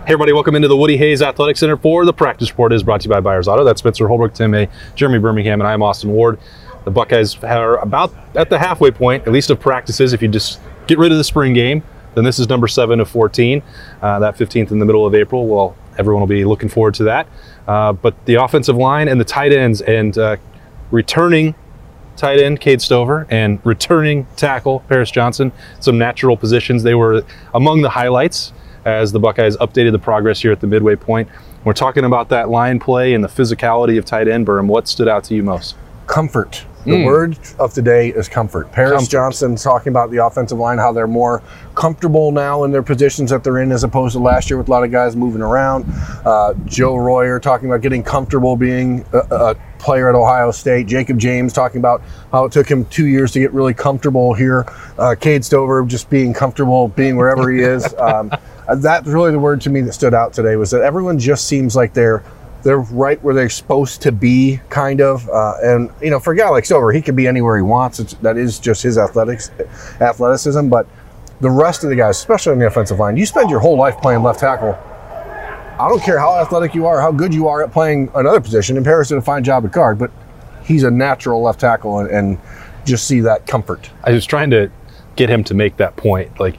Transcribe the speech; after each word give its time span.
Hey 0.00 0.14
everybody, 0.14 0.32
welcome 0.32 0.56
into 0.56 0.66
the 0.66 0.78
Woody 0.78 0.96
Hayes 0.96 1.20
Athletic 1.20 1.58
Center 1.58 1.76
for 1.76 2.06
the 2.06 2.12
practice 2.14 2.48
report 2.48 2.72
is 2.72 2.82
brought 2.82 3.02
to 3.02 3.04
you 3.04 3.10
by 3.10 3.20
Byers 3.20 3.46
Auto. 3.46 3.64
That's 3.64 3.80
Spencer 3.80 4.08
Holbrook, 4.08 4.32
Tim 4.32 4.50
May, 4.50 4.66
Jeremy 4.94 5.18
Birmingham, 5.18 5.60
and 5.60 5.68
I'm 5.68 5.82
Austin 5.82 6.10
Ward. 6.10 6.38
The 6.84 6.90
Buckeyes 6.90 7.36
are 7.44 7.76
about 7.76 8.12
at 8.34 8.48
the 8.48 8.58
halfway 8.58 8.90
point, 8.90 9.26
at 9.26 9.32
least 9.32 9.50
of 9.50 9.60
practices. 9.60 10.14
If 10.14 10.22
you 10.22 10.28
just 10.28 10.58
get 10.86 10.96
rid 10.96 11.12
of 11.12 11.18
the 11.18 11.22
spring 11.22 11.52
game, 11.52 11.82
then 12.14 12.24
this 12.24 12.38
is 12.38 12.48
number 12.48 12.66
seven 12.66 12.98
of 12.98 13.10
14. 13.10 13.62
Uh, 14.00 14.18
that 14.20 14.36
15th 14.36 14.72
in 14.72 14.78
the 14.78 14.86
middle 14.86 15.04
of 15.06 15.14
April. 15.14 15.46
Well, 15.46 15.76
everyone 15.98 16.22
will 16.22 16.26
be 16.28 16.46
looking 16.46 16.70
forward 16.70 16.94
to 16.94 17.04
that. 17.04 17.28
Uh, 17.68 17.92
but 17.92 18.14
the 18.24 18.36
offensive 18.36 18.76
line 18.76 19.06
and 19.06 19.20
the 19.20 19.24
tight 19.24 19.52
ends 19.52 19.82
and 19.82 20.16
uh, 20.16 20.38
returning 20.90 21.54
tight 22.16 22.40
end 22.40 22.58
Cade 22.58 22.80
Stover 22.80 23.26
and 23.30 23.60
returning 23.64 24.26
tackle 24.36 24.80
Paris 24.88 25.10
Johnson, 25.10 25.52
some 25.78 25.98
natural 25.98 26.38
positions. 26.38 26.84
They 26.84 26.94
were 26.94 27.22
among 27.52 27.82
the 27.82 27.90
highlights 27.90 28.54
as 28.84 29.12
the 29.12 29.20
Buckeyes 29.20 29.56
updated 29.58 29.92
the 29.92 29.98
progress 29.98 30.40
here 30.40 30.52
at 30.52 30.60
the 30.60 30.66
midway 30.66 30.96
point. 30.96 31.28
We're 31.64 31.72
talking 31.74 32.04
about 32.04 32.28
that 32.30 32.48
line 32.48 32.78
play 32.80 33.14
and 33.14 33.22
the 33.22 33.28
physicality 33.28 33.98
of 33.98 34.04
tight 34.04 34.28
end. 34.28 34.46
Berm, 34.46 34.66
what 34.66 34.88
stood 34.88 35.08
out 35.08 35.24
to 35.24 35.34
you 35.34 35.42
most? 35.42 35.76
Comfort. 36.06 36.64
The 36.86 36.92
Mm. 36.92 37.04
word 37.04 37.38
of 37.58 37.74
today 37.74 38.08
is 38.08 38.26
comfort. 38.26 38.72
Paris 38.72 38.92
Comfort. 38.92 39.10
Johnson 39.10 39.54
talking 39.56 39.90
about 39.90 40.10
the 40.10 40.24
offensive 40.24 40.58
line, 40.58 40.78
how 40.78 40.92
they're 40.92 41.06
more 41.06 41.42
comfortable 41.74 42.32
now 42.32 42.64
in 42.64 42.70
their 42.72 42.82
positions 42.82 43.28
that 43.30 43.44
they're 43.44 43.58
in 43.58 43.70
as 43.70 43.84
opposed 43.84 44.14
to 44.14 44.18
last 44.18 44.48
year 44.48 44.56
with 44.56 44.68
a 44.68 44.70
lot 44.70 44.82
of 44.82 44.90
guys 44.90 45.14
moving 45.14 45.42
around. 45.42 45.84
Uh, 46.24 46.54
Joe 46.64 46.96
Royer 46.96 47.38
talking 47.38 47.68
about 47.68 47.82
getting 47.82 48.02
comfortable 48.02 48.56
being 48.56 49.04
a, 49.12 49.18
a 49.18 49.56
player 49.78 50.08
at 50.08 50.14
Ohio 50.14 50.50
State. 50.52 50.86
Jacob 50.86 51.18
James 51.18 51.52
talking 51.52 51.80
about 51.80 52.00
how 52.32 52.46
it 52.46 52.52
took 52.52 52.70
him 52.70 52.86
two 52.86 53.06
years 53.06 53.30
to 53.32 53.40
get 53.40 53.52
really 53.52 53.74
comfortable 53.74 54.32
here. 54.32 54.64
Uh, 54.98 55.14
Cade 55.20 55.44
Stover 55.44 55.84
just 55.84 56.08
being 56.08 56.32
comfortable 56.32 56.88
being 56.88 57.16
wherever 57.16 57.50
he 57.50 57.60
is. 57.60 57.94
Um, 58.00 58.30
that's 58.76 59.06
really 59.06 59.32
the 59.32 59.38
word 59.38 59.60
to 59.62 59.70
me 59.70 59.80
that 59.82 59.92
stood 59.92 60.14
out 60.14 60.32
today 60.32 60.56
was 60.56 60.70
that 60.70 60.82
everyone 60.82 61.18
just 61.18 61.46
seems 61.46 61.74
like 61.74 61.94
they're 61.94 62.22
they're 62.62 62.80
right 62.80 63.22
where 63.22 63.34
they're 63.34 63.48
supposed 63.48 64.02
to 64.02 64.12
be, 64.12 64.60
kind 64.68 65.00
of. 65.00 65.28
Uh, 65.28 65.54
and 65.62 65.90
you 66.02 66.10
know, 66.10 66.20
for 66.20 66.32
a 66.32 66.36
guy 66.36 66.48
like 66.50 66.64
Stover, 66.64 66.92
he 66.92 67.00
can 67.00 67.16
be 67.16 67.26
anywhere 67.26 67.56
he 67.56 67.62
wants. 67.62 68.00
It's, 68.00 68.14
that 68.14 68.36
is 68.36 68.58
just 68.58 68.82
his 68.82 68.98
athletics, 68.98 69.50
athleticism. 70.00 70.68
But 70.68 70.86
the 71.40 71.50
rest 71.50 71.84
of 71.84 71.90
the 71.90 71.96
guys, 71.96 72.18
especially 72.18 72.52
on 72.52 72.58
the 72.58 72.66
offensive 72.66 72.98
line, 72.98 73.16
you 73.16 73.24
spend 73.24 73.50
your 73.50 73.60
whole 73.60 73.76
life 73.76 73.96
playing 74.00 74.22
left 74.22 74.40
tackle. 74.40 74.78
I 75.78 75.88
don't 75.88 76.02
care 76.02 76.18
how 76.18 76.38
athletic 76.38 76.74
you 76.74 76.86
are, 76.86 77.00
how 77.00 77.10
good 77.10 77.32
you 77.32 77.48
are 77.48 77.62
at 77.62 77.72
playing 77.72 78.10
another 78.14 78.40
position. 78.40 78.76
And 78.76 78.84
Paris 78.84 79.08
did 79.08 79.16
a 79.16 79.22
fine 79.22 79.42
job 79.42 79.64
at 79.64 79.72
guard, 79.72 79.98
but 79.98 80.10
he's 80.62 80.82
a 80.82 80.90
natural 80.90 81.40
left 81.40 81.60
tackle, 81.60 82.00
and, 82.00 82.10
and 82.10 82.38
just 82.84 83.06
see 83.06 83.20
that 83.20 83.46
comfort. 83.46 83.88
I 84.04 84.12
was 84.12 84.26
trying 84.26 84.50
to 84.50 84.70
get 85.16 85.30
him 85.30 85.42
to 85.44 85.54
make 85.54 85.78
that 85.78 85.96
point. 85.96 86.38
Like, 86.38 86.58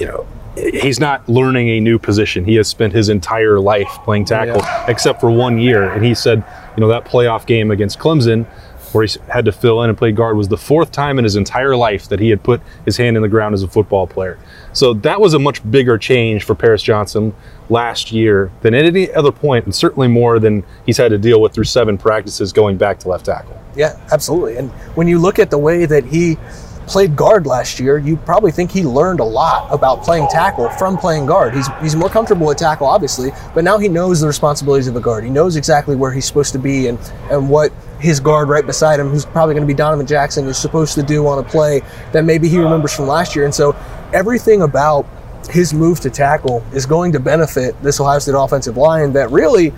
you 0.00 0.06
know, 0.06 0.26
he's 0.56 0.98
not 0.98 1.28
learning 1.28 1.68
a 1.68 1.80
new 1.80 1.98
position. 1.98 2.44
He 2.44 2.54
has 2.56 2.68
spent 2.68 2.92
his 2.92 3.08
entire 3.08 3.60
life 3.60 3.88
playing 4.04 4.24
oh, 4.24 4.26
tackle, 4.26 4.62
except 4.88 5.20
for 5.20 5.30
one 5.30 5.58
year. 5.58 5.90
And 5.90 6.04
he 6.04 6.14
said, 6.14 6.44
you 6.76 6.80
know, 6.80 6.88
that 6.88 7.04
playoff 7.04 7.46
game 7.46 7.70
against 7.70 7.98
Clemson, 7.98 8.46
where 8.92 9.04
he 9.04 9.18
had 9.28 9.44
to 9.44 9.52
fill 9.52 9.82
in 9.82 9.90
and 9.90 9.98
play 9.98 10.12
guard, 10.12 10.36
was 10.36 10.48
the 10.48 10.56
fourth 10.56 10.92
time 10.92 11.18
in 11.18 11.24
his 11.24 11.36
entire 11.36 11.76
life 11.76 12.08
that 12.08 12.20
he 12.20 12.30
had 12.30 12.42
put 12.42 12.60
his 12.84 12.96
hand 12.96 13.16
in 13.16 13.22
the 13.22 13.28
ground 13.28 13.54
as 13.54 13.62
a 13.62 13.68
football 13.68 14.06
player. 14.06 14.38
So 14.72 14.94
that 14.94 15.20
was 15.20 15.34
a 15.34 15.38
much 15.38 15.68
bigger 15.70 15.98
change 15.98 16.44
for 16.44 16.54
Paris 16.54 16.82
Johnson 16.82 17.34
last 17.68 18.12
year 18.12 18.50
than 18.62 18.74
at 18.74 18.84
any 18.84 19.12
other 19.12 19.32
point, 19.32 19.64
and 19.64 19.74
certainly 19.74 20.08
more 20.08 20.38
than 20.38 20.64
he's 20.86 20.96
had 20.96 21.08
to 21.08 21.18
deal 21.18 21.40
with 21.40 21.52
through 21.52 21.64
seven 21.64 21.98
practices 21.98 22.52
going 22.52 22.76
back 22.76 22.98
to 23.00 23.08
left 23.08 23.26
tackle. 23.26 23.60
Yeah, 23.74 23.98
absolutely. 24.12 24.56
And 24.56 24.70
when 24.94 25.08
you 25.08 25.18
look 25.18 25.38
at 25.38 25.50
the 25.50 25.58
way 25.58 25.84
that 25.84 26.04
he 26.04 26.38
played 26.86 27.16
guard 27.16 27.46
last 27.46 27.80
year, 27.80 27.98
you 27.98 28.16
probably 28.16 28.50
think 28.52 28.70
he 28.70 28.84
learned 28.84 29.20
a 29.20 29.24
lot 29.24 29.72
about 29.72 30.02
playing 30.02 30.28
tackle 30.28 30.68
from 30.70 30.96
playing 30.96 31.26
guard. 31.26 31.54
He's, 31.54 31.68
he's 31.80 31.96
more 31.96 32.08
comfortable 32.08 32.50
at 32.50 32.58
tackle, 32.58 32.86
obviously, 32.86 33.32
but 33.54 33.64
now 33.64 33.78
he 33.78 33.88
knows 33.88 34.20
the 34.20 34.26
responsibilities 34.26 34.86
of 34.86 34.96
a 34.96 35.00
guard. 35.00 35.24
He 35.24 35.30
knows 35.30 35.56
exactly 35.56 35.96
where 35.96 36.12
he's 36.12 36.24
supposed 36.24 36.52
to 36.52 36.58
be 36.58 36.86
and, 36.86 36.98
and 37.30 37.50
what 37.50 37.72
his 37.98 38.20
guard 38.20 38.48
right 38.48 38.64
beside 38.64 39.00
him, 39.00 39.08
who's 39.08 39.24
probably 39.24 39.54
going 39.54 39.66
to 39.66 39.72
be 39.72 39.76
Donovan 39.76 40.06
Jackson, 40.06 40.46
is 40.46 40.58
supposed 40.58 40.94
to 40.94 41.02
do 41.02 41.26
on 41.26 41.38
a 41.38 41.42
play 41.42 41.82
that 42.12 42.24
maybe 42.24 42.48
he 42.48 42.58
remembers 42.58 42.94
from 42.94 43.06
last 43.06 43.34
year. 43.34 43.44
And 43.44 43.54
so 43.54 43.74
everything 44.12 44.62
about 44.62 45.06
his 45.50 45.72
move 45.72 46.00
to 46.00 46.10
tackle 46.10 46.64
is 46.72 46.86
going 46.86 47.12
to 47.12 47.20
benefit 47.20 47.80
this 47.82 48.00
Ohio 48.00 48.18
State 48.18 48.34
offensive 48.36 48.76
line 48.76 49.12
that 49.12 49.30
really 49.30 49.72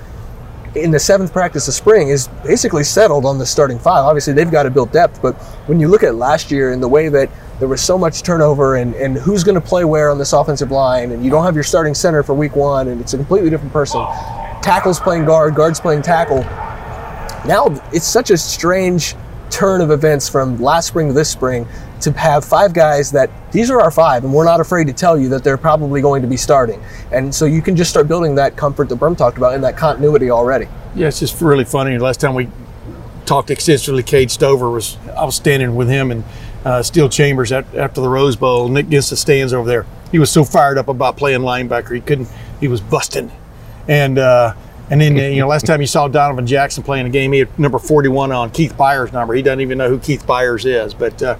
in 0.75 0.91
the 0.91 0.99
seventh 0.99 1.33
practice 1.33 1.69
of 1.69 1.75
spring 1.75 2.09
is 2.09 2.29
basically 2.45 2.85
settled 2.85 3.25
on 3.25 3.39
the 3.39 3.47
starting 3.47 3.79
five. 3.79 4.05
Obviously, 4.05 4.33
they've 4.33 4.51
got 4.51 4.65
to 4.65 4.71
build 4.71 4.93
depth, 4.93 5.21
but 5.23 5.35
when 5.67 5.81
you 5.81 5.89
look 5.89 6.03
at 6.03 6.15
last 6.15 6.51
year 6.51 6.73
and 6.73 6.83
the 6.83 6.89
way 6.89 7.09
that 7.09 7.31
there 7.59 7.69
was 7.69 7.83
so 7.83 7.99
much 7.99 8.23
turnover 8.23 8.77
and, 8.77 8.95
and 8.95 9.17
who's 9.17 9.43
going 9.43 9.55
to 9.55 9.61
play 9.61 9.85
where 9.85 10.11
on 10.11 10.19
this 10.19 10.33
offensive 10.33 10.71
line, 10.71 11.13
and 11.13 11.25
you 11.25 11.31
don't 11.31 11.45
have 11.45 11.55
your 11.55 11.65
starting 11.65 11.95
center 11.95 12.23
for 12.23 12.35
week 12.35 12.55
one, 12.55 12.89
and 12.89 13.01
it's 13.01 13.15
a 13.15 13.17
completely 13.17 13.51
different 13.51 13.73
person. 13.73 14.01
Tackles 14.63 15.01
playing 15.01 15.25
guard, 15.25 15.55
guards 15.55 15.81
playing 15.81 16.03
tackle. 16.03 16.43
Now 17.47 17.81
it's 17.93 18.07
such 18.07 18.31
a 18.31 18.37
strange 18.37 19.15
turn 19.51 19.81
of 19.81 19.91
events 19.91 20.29
from 20.29 20.61
last 20.61 20.89
spring 20.89 21.09
to 21.09 21.15
this 21.15 21.31
spring 21.31 21.67
to 22.03 22.13
have 22.13 22.45
five 22.45 22.73
guys 22.73 23.11
that 23.13 23.31
these 23.53 23.71
are 23.71 23.81
our 23.81 23.91
five, 23.91 24.25
and 24.25 24.33
we're 24.33 24.45
not 24.45 24.61
afraid 24.61 24.87
to 24.87 24.93
tell 24.93 25.19
you 25.19 25.29
that 25.31 25.45
they're 25.45 25.57
probably 25.57 26.01
going 26.01 26.23
to 26.23 26.29
be 26.29 26.37
starting. 26.37 26.83
And 27.13 27.35
so 27.35 27.45
you 27.45 27.63
can 27.63 27.77
just 27.77 27.91
start 27.91 28.09
building 28.09 28.35
that 28.37 28.57
comfort 28.57 28.89
that 28.89 28.99
Berm 28.99 29.17
talked 29.17 29.37
about 29.37 29.55
and 29.55 29.65
that 29.65 29.77
continuity 29.77 30.31
already. 30.31 30.69
Yeah, 30.95 31.09
it's 31.09 31.21
just 31.21 31.41
really 31.41 31.65
funny. 31.65 31.99
Last 31.99 32.21
time 32.21 32.35
we 32.35 32.49
talked 33.27 33.51
extensively, 33.51 34.03
Cade 34.03 34.31
Stover 34.31 34.71
was 34.71 34.97
I 35.17 35.25
was 35.25 35.37
standing 35.37 35.77
with 35.77 35.89
him 35.89 36.11
and 36.11 36.25
uh, 36.65 36.83
Steele 36.83 37.09
Chambers 37.09 37.53
at, 37.53 37.73
after 37.75 38.01
the 38.01 38.09
Rose 38.09 38.37
Bowl, 38.37 38.69
Nick 38.69 38.87
against 38.87 39.11
the 39.11 39.17
stands 39.17 39.53
over 39.53 39.69
there. 39.69 39.87
He 40.11 40.19
was 40.19 40.31
so 40.31 40.45
fired 40.45 40.79
up 40.79 40.89
about 40.89 41.17
playing 41.17 41.41
linebacker, 41.41 41.95
he 41.95 42.01
couldn't. 42.01 42.29
He 42.61 42.69
was 42.69 42.81
busting, 42.81 43.31
and 43.87 44.19
uh, 44.19 44.55
and 44.91 45.01
then 45.01 45.17
you 45.17 45.41
know 45.41 45.47
last 45.47 45.67
time 45.67 45.81
you 45.81 45.87
saw 45.87 46.09
Donovan 46.09 46.47
Jackson 46.47 46.83
playing 46.83 47.07
a 47.07 47.11
game, 47.11 47.33
he 47.33 47.41
had 47.41 47.59
number 47.59 47.79
forty 47.79 48.09
one 48.09 48.33
on 48.33 48.51
Keith 48.51 48.75
Byars' 48.75 49.13
number. 49.13 49.35
He 49.35 49.43
doesn't 49.43 49.61
even 49.61 49.79
know 49.79 49.89
who 49.89 49.99
Keith 49.99 50.27
Byars 50.27 50.65
is, 50.65 50.95
but 50.95 51.23
uh, 51.23 51.37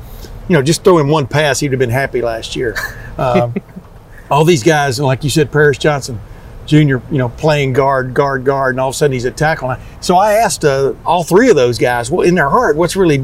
you 0.49 0.55
know 0.55 0.63
just 0.63 0.85
throw 0.85 0.99
him 0.99 1.09
one 1.09 1.27
pass, 1.27 1.61
he'd 1.61 1.73
have 1.73 1.79
been 1.79 1.91
happy 1.91 2.23
last 2.23 2.57
year. 2.57 2.75
Um, 3.17 3.55
all 4.31 4.45
these 4.45 4.63
guys, 4.63 5.01
like 5.01 5.25
you 5.25 5.31
said, 5.31 5.51
Paris 5.51 5.79
Johnson, 5.79 6.21
junior, 6.67 7.03
you 7.11 7.19
know, 7.19 7.31
playing 7.31 7.73
guard, 7.73 8.15
guard, 8.15 8.45
guard, 8.45 8.75
and 8.75 8.81
all 8.81 8.91
of 8.91 8.95
a 8.95 8.97
sudden 8.97 9.13
he's 9.13 9.25
at 9.25 9.37
tackle. 9.37 9.75
So 10.01 10.17
I 10.17 10.35
asked 10.35 10.65
uh, 10.65 10.95
all 11.05 11.25
three 11.25 11.51
of 11.51 11.57
those 11.57 11.79
guys, 11.79 12.11
well, 12.11 12.27
in 12.27 12.35
their 12.35 12.51
heart, 12.51 12.77
what's 12.77 12.95
really, 12.95 13.19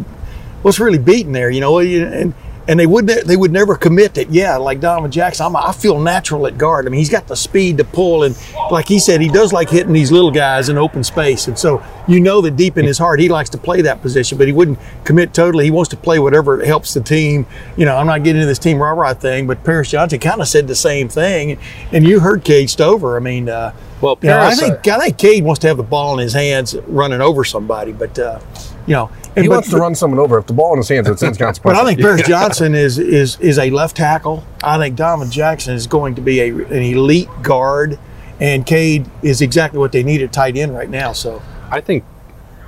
what's 0.62 0.80
really 0.80 0.98
beating 0.98 1.32
there, 1.32 1.50
you 1.50 1.60
know? 1.60 1.78
And 1.78 2.34
and 2.66 2.80
they 2.80 2.86
would 2.86 3.06
they 3.06 3.36
would 3.36 3.52
never 3.52 3.76
commit 3.76 4.14
that. 4.14 4.30
Yeah, 4.30 4.56
like 4.56 4.80
Donovan 4.80 5.10
Jackson, 5.10 5.46
I'm, 5.46 5.56
I 5.56 5.72
feel 5.72 5.98
natural 6.00 6.46
at 6.46 6.56
guard. 6.56 6.86
I 6.86 6.90
mean, 6.90 6.98
he's 6.98 7.10
got 7.10 7.26
the 7.26 7.36
speed 7.36 7.78
to 7.78 7.84
pull, 7.84 8.22
and 8.24 8.36
like 8.70 8.88
he 8.88 8.98
said, 8.98 9.20
he 9.20 9.28
does 9.28 9.52
like 9.52 9.68
hitting 9.70 9.92
these 9.92 10.10
little 10.10 10.30
guys 10.30 10.68
in 10.68 10.78
open 10.78 11.04
space. 11.04 11.46
And 11.48 11.58
so 11.58 11.82
you 12.08 12.20
know 12.20 12.40
that 12.40 12.56
deep 12.56 12.78
in 12.78 12.84
his 12.84 12.98
heart, 12.98 13.20
he 13.20 13.28
likes 13.28 13.50
to 13.50 13.58
play 13.58 13.82
that 13.82 14.00
position, 14.02 14.38
but 14.38 14.46
he 14.46 14.52
wouldn't 14.52 14.78
commit 15.04 15.34
totally. 15.34 15.64
He 15.64 15.70
wants 15.70 15.90
to 15.90 15.96
play 15.96 16.18
whatever 16.18 16.64
helps 16.64 16.94
the 16.94 17.00
team. 17.00 17.46
You 17.76 17.84
know, 17.84 17.96
I'm 17.96 18.06
not 18.06 18.24
getting 18.24 18.36
into 18.36 18.46
this 18.46 18.58
team 18.58 18.78
rah 18.78 18.90
rah 18.90 19.14
thing, 19.14 19.46
but 19.46 19.62
Paris 19.64 19.90
Johnson 19.90 20.18
kind 20.20 20.40
of 20.40 20.48
said 20.48 20.66
the 20.66 20.74
same 20.74 21.08
thing. 21.08 21.58
And 21.92 22.06
you 22.06 22.20
heard 22.20 22.44
Cade 22.44 22.70
Stover. 22.70 23.16
I 23.16 23.20
mean, 23.20 23.48
uh, 23.48 23.72
Well, 24.00 24.18
you 24.22 24.28
know, 24.28 24.36
I 24.38 24.54
Paris, 24.54 24.60
think 24.60 24.88
I 24.88 24.98
think 24.98 25.18
Cade 25.18 25.44
wants 25.44 25.60
to 25.60 25.68
have 25.68 25.76
the 25.76 25.82
ball 25.82 26.14
in 26.14 26.22
his 26.22 26.32
hands, 26.32 26.74
running 26.86 27.20
over 27.20 27.44
somebody, 27.44 27.92
but 27.92 28.18
uh, 28.18 28.38
you 28.86 28.94
know, 28.94 29.10
and 29.36 29.44
He 29.44 29.48
but- 29.48 29.54
wants 29.54 29.70
to 29.70 29.76
run 29.78 29.94
someone 29.94 30.20
over. 30.20 30.38
If 30.38 30.46
the 30.46 30.52
ball 30.52 30.72
in 30.72 30.78
his 30.78 30.88
hands, 30.88 31.08
it's 31.08 31.58
but. 31.58 31.74
I 31.76 31.84
think 31.84 32.00
Paris 32.00 32.22
Johnson 32.26 32.74
is 32.74 32.98
is 32.98 33.38
is 33.40 33.58
a 33.58 33.70
left 33.70 33.96
tackle. 33.96 34.44
I 34.62 34.78
think 34.78 34.96
Donovan 34.96 35.30
Jackson 35.30 35.74
is 35.74 35.86
going 35.86 36.14
to 36.16 36.20
be 36.20 36.40
a, 36.40 36.48
an 36.54 36.82
elite 36.82 37.28
guard, 37.42 37.98
and 38.40 38.66
Cade 38.66 39.06
is 39.22 39.40
exactly 39.40 39.78
what 39.78 39.92
they 39.92 40.02
need 40.02 40.22
at 40.22 40.32
tight 40.32 40.56
end 40.56 40.74
right 40.74 40.90
now. 40.90 41.12
So 41.12 41.42
I 41.70 41.80
think 41.80 42.04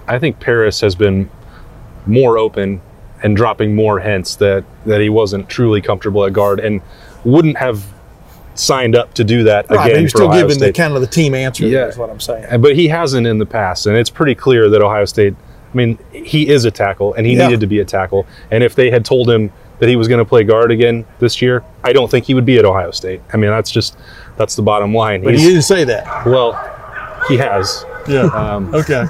I 0.08 0.18
think 0.18 0.40
Paris 0.40 0.80
has 0.80 0.94
been 0.94 1.30
more 2.06 2.38
open 2.38 2.80
and 3.22 3.36
dropping 3.36 3.74
more 3.74 4.00
hints 4.00 4.36
that 4.36 4.64
that 4.84 5.00
he 5.00 5.08
wasn't 5.08 5.48
truly 5.48 5.80
comfortable 5.80 6.24
at 6.24 6.32
guard 6.32 6.60
and 6.60 6.80
wouldn't 7.24 7.56
have 7.58 7.84
signed 8.54 8.96
up 8.96 9.12
to 9.14 9.24
do 9.24 9.44
that 9.44 9.68
right, 9.68 9.90
again 9.90 10.00
you're 10.00 10.08
still 10.08 10.28
Ohio 10.28 10.46
giving 10.46 10.58
the 10.60 10.72
kind 10.72 10.94
of 10.94 11.00
the 11.00 11.06
team 11.06 11.34
answer. 11.34 11.66
Yeah. 11.66 11.86
is 11.86 11.98
what 11.98 12.08
I'm 12.08 12.20
saying. 12.20 12.60
But 12.60 12.74
he 12.74 12.88
hasn't 12.88 13.26
in 13.26 13.38
the 13.38 13.46
past, 13.46 13.86
and 13.86 13.96
it's 13.96 14.10
pretty 14.10 14.34
clear 14.34 14.68
that 14.70 14.82
Ohio 14.82 15.04
State. 15.04 15.34
I 15.72 15.76
mean, 15.76 15.98
he 16.12 16.48
is 16.48 16.64
a 16.64 16.70
tackle, 16.70 17.14
and 17.14 17.26
he 17.26 17.34
Yeah. 17.36 17.46
needed 17.46 17.60
to 17.60 17.66
be 17.66 17.80
a 17.80 17.84
tackle. 17.84 18.26
And 18.50 18.62
if 18.64 18.74
they 18.74 18.90
had 18.90 19.04
told 19.04 19.28
him 19.28 19.50
that 19.78 19.88
he 19.88 19.96
was 19.96 20.08
going 20.08 20.18
to 20.18 20.24
play 20.24 20.42
guard 20.44 20.70
again 20.70 21.04
this 21.18 21.42
year, 21.42 21.62
I 21.84 21.92
don't 21.92 22.10
think 22.10 22.24
he 22.24 22.34
would 22.34 22.46
be 22.46 22.58
at 22.58 22.64
Ohio 22.64 22.90
State. 22.92 23.20
I 23.32 23.36
mean, 23.36 23.50
that's 23.50 23.70
just 23.70 23.96
That's 24.38 24.54
the 24.54 24.60
bottom 24.62 24.94
line. 24.94 25.22
But 25.22 25.30
He's- 25.32 25.42
he 25.44 25.48
didn't 25.48 25.64
say 25.64 25.84
that. 25.84 26.26
well, 26.26 26.52
he 27.26 27.38
has. 27.38 27.86
Yeah. 28.06 28.24
Um, 28.26 28.74
okay. 28.74 29.06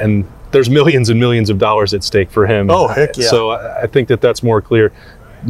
and 0.00 0.24
there's 0.50 0.68
millions 0.68 1.08
and 1.08 1.18
millions 1.20 1.48
of 1.50 1.58
dollars 1.58 1.94
at 1.94 2.02
stake 2.04 2.30
for 2.30 2.46
him. 2.46 2.68
Oh, 2.70 2.88
heck 2.88 3.16
yeah. 3.16 3.26
So 3.28 3.50
I 3.50 3.82
I 3.82 3.86
think 3.86 4.08
that 4.08 4.20
that's 4.20 4.42
more 4.42 4.60
clear. 4.60 4.92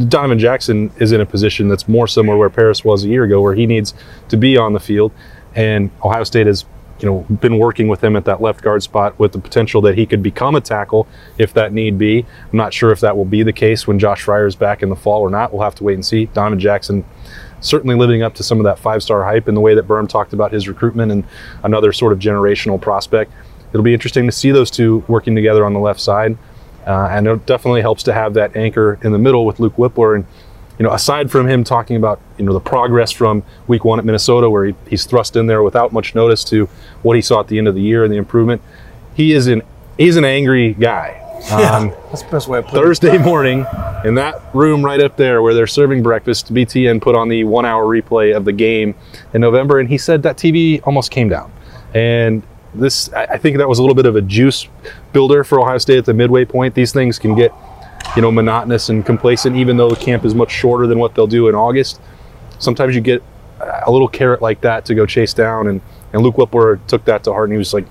Donovan 0.07 0.39
Jackson 0.39 0.91
is 0.99 1.11
in 1.11 1.19
a 1.21 1.25
position 1.25 1.67
that's 1.67 1.87
more 1.87 2.07
similar 2.07 2.37
where 2.37 2.49
Paris 2.49 2.83
was 2.85 3.03
a 3.03 3.07
year 3.07 3.23
ago, 3.23 3.41
where 3.41 3.53
he 3.55 3.65
needs 3.65 3.93
to 4.29 4.37
be 4.37 4.55
on 4.57 4.73
the 4.73 4.79
field, 4.79 5.11
and 5.55 5.89
Ohio 6.03 6.23
State 6.23 6.47
has, 6.47 6.65
you 6.99 7.07
know, 7.09 7.21
been 7.41 7.57
working 7.57 7.87
with 7.87 8.03
him 8.03 8.15
at 8.15 8.25
that 8.25 8.41
left 8.41 8.61
guard 8.61 8.81
spot 8.83 9.17
with 9.19 9.33
the 9.33 9.39
potential 9.39 9.81
that 9.81 9.97
he 9.97 10.05
could 10.05 10.23
become 10.23 10.55
a 10.55 10.61
tackle 10.61 11.07
if 11.37 11.53
that 11.53 11.73
need 11.73 11.97
be. 11.97 12.19
I'm 12.19 12.57
not 12.57 12.73
sure 12.73 12.91
if 12.91 12.99
that 13.01 13.17
will 13.17 13.25
be 13.25 13.43
the 13.43 13.53
case 13.53 13.87
when 13.87 13.99
Josh 13.99 14.23
Fryar 14.25 14.47
is 14.47 14.55
back 14.55 14.83
in 14.83 14.89
the 14.89 14.95
fall 14.95 15.21
or 15.21 15.29
not. 15.29 15.51
We'll 15.51 15.63
have 15.63 15.75
to 15.75 15.83
wait 15.83 15.95
and 15.95 16.05
see. 16.05 16.25
Donovan 16.27 16.59
Jackson 16.59 17.03
certainly 17.59 17.95
living 17.95 18.21
up 18.21 18.35
to 18.35 18.43
some 18.43 18.59
of 18.59 18.63
that 18.65 18.79
five 18.79 19.01
star 19.03 19.23
hype 19.23 19.47
in 19.47 19.55
the 19.55 19.61
way 19.61 19.73
that 19.75 19.87
Berm 19.87 20.07
talked 20.07 20.33
about 20.33 20.51
his 20.51 20.67
recruitment 20.67 21.11
and 21.11 21.23
another 21.63 21.91
sort 21.91 22.13
of 22.13 22.19
generational 22.19 22.79
prospect. 22.79 23.31
It'll 23.71 23.83
be 23.83 23.93
interesting 23.93 24.25
to 24.25 24.31
see 24.31 24.51
those 24.51 24.69
two 24.69 25.03
working 25.07 25.35
together 25.35 25.65
on 25.65 25.73
the 25.73 25.79
left 25.79 25.99
side. 25.99 26.37
Uh, 26.85 27.07
and 27.11 27.27
it 27.27 27.45
definitely 27.45 27.81
helps 27.81 28.03
to 28.03 28.13
have 28.13 28.33
that 28.33 28.55
anchor 28.55 28.99
in 29.03 29.13
the 29.13 29.17
middle 29.17 29.45
with 29.45 29.59
Luke 29.59 29.75
Wypler. 29.77 30.15
And, 30.15 30.25
you 30.83 30.89
know, 30.89 30.95
aside 30.95 31.31
from 31.31 31.47
him 31.47 31.63
talking 31.63 31.95
about, 31.95 32.19
you 32.37 32.43
know, 32.43 32.51
the 32.51 32.59
progress 32.59 33.09
from 33.09 33.41
week 33.67 33.85
one 33.85 33.99
at 33.99 34.03
Minnesota, 34.03 34.49
where 34.49 34.65
he, 34.65 34.75
he's 34.89 35.05
thrust 35.05 35.37
in 35.37 35.47
there 35.47 35.63
without 35.63 35.93
much 35.93 36.13
notice 36.13 36.43
to 36.43 36.65
what 37.03 37.15
he 37.15 37.21
saw 37.21 37.39
at 37.39 37.47
the 37.47 37.57
end 37.57 37.69
of 37.69 37.73
the 37.73 37.81
year 37.81 38.03
and 38.03 38.11
the 38.11 38.17
improvement, 38.17 38.61
he 39.15 39.31
is 39.31 39.47
an, 39.47 39.61
he's 39.97 40.17
an 40.17 40.25
angry 40.25 40.73
guy. 40.73 41.21
Um, 41.53 41.93
That's 42.09 42.23
the 42.23 42.31
best 42.31 42.49
way 42.49 42.59
to 42.59 42.67
put 42.67 42.75
it. 42.75 42.83
Thursday 42.83 43.17
morning 43.17 43.65
in 44.03 44.15
that 44.15 44.41
room 44.53 44.83
right 44.83 44.99
up 44.99 45.15
there 45.15 45.41
where 45.41 45.53
they're 45.53 45.67
serving 45.67 46.03
breakfast, 46.03 46.53
BTN 46.53 47.01
put 47.01 47.15
on 47.15 47.29
the 47.29 47.45
one 47.45 47.65
hour 47.65 47.85
replay 47.85 48.35
of 48.35 48.43
the 48.43 48.51
game 48.51 48.93
in 49.33 49.39
November, 49.39 49.79
and 49.79 49.87
he 49.87 49.97
said 49.97 50.21
that 50.23 50.35
TV 50.35 50.85
almost 50.85 51.11
came 51.11 51.29
down. 51.29 51.49
And 51.93 52.43
this, 52.75 53.07
I 53.13 53.37
think 53.37 53.55
that 53.55 53.69
was 53.69 53.79
a 53.79 53.81
little 53.81 53.95
bit 53.95 54.05
of 54.05 54.17
a 54.17 54.21
juice 54.21 54.67
builder 55.13 55.45
for 55.45 55.61
Ohio 55.61 55.77
State 55.77 55.99
at 55.99 56.05
the 56.05 56.13
midway 56.13 56.43
point. 56.43 56.75
These 56.75 56.91
things 56.91 57.19
can 57.19 57.35
get, 57.35 57.53
you 58.15 58.21
know, 58.21 58.31
monotonous 58.31 58.89
and 58.89 59.05
complacent, 59.05 59.55
even 59.55 59.77
though 59.77 59.89
the 59.89 59.95
camp 59.95 60.25
is 60.25 60.35
much 60.35 60.51
shorter 60.51 60.87
than 60.87 60.99
what 60.99 61.15
they'll 61.15 61.27
do 61.27 61.47
in 61.49 61.55
August. 61.55 61.99
Sometimes 62.59 62.95
you 62.95 63.01
get 63.01 63.23
a 63.85 63.91
little 63.91 64.07
carrot 64.07 64.41
like 64.41 64.61
that 64.61 64.85
to 64.85 64.95
go 64.95 65.05
chase 65.05 65.33
down, 65.33 65.67
and, 65.67 65.81
and 66.13 66.21
Luke 66.21 66.35
Wypler 66.35 66.79
took 66.87 67.05
that 67.05 67.23
to 67.23 67.31
heart, 67.33 67.49
and 67.49 67.53
he 67.53 67.57
was 67.57 67.73
like, 67.73 67.85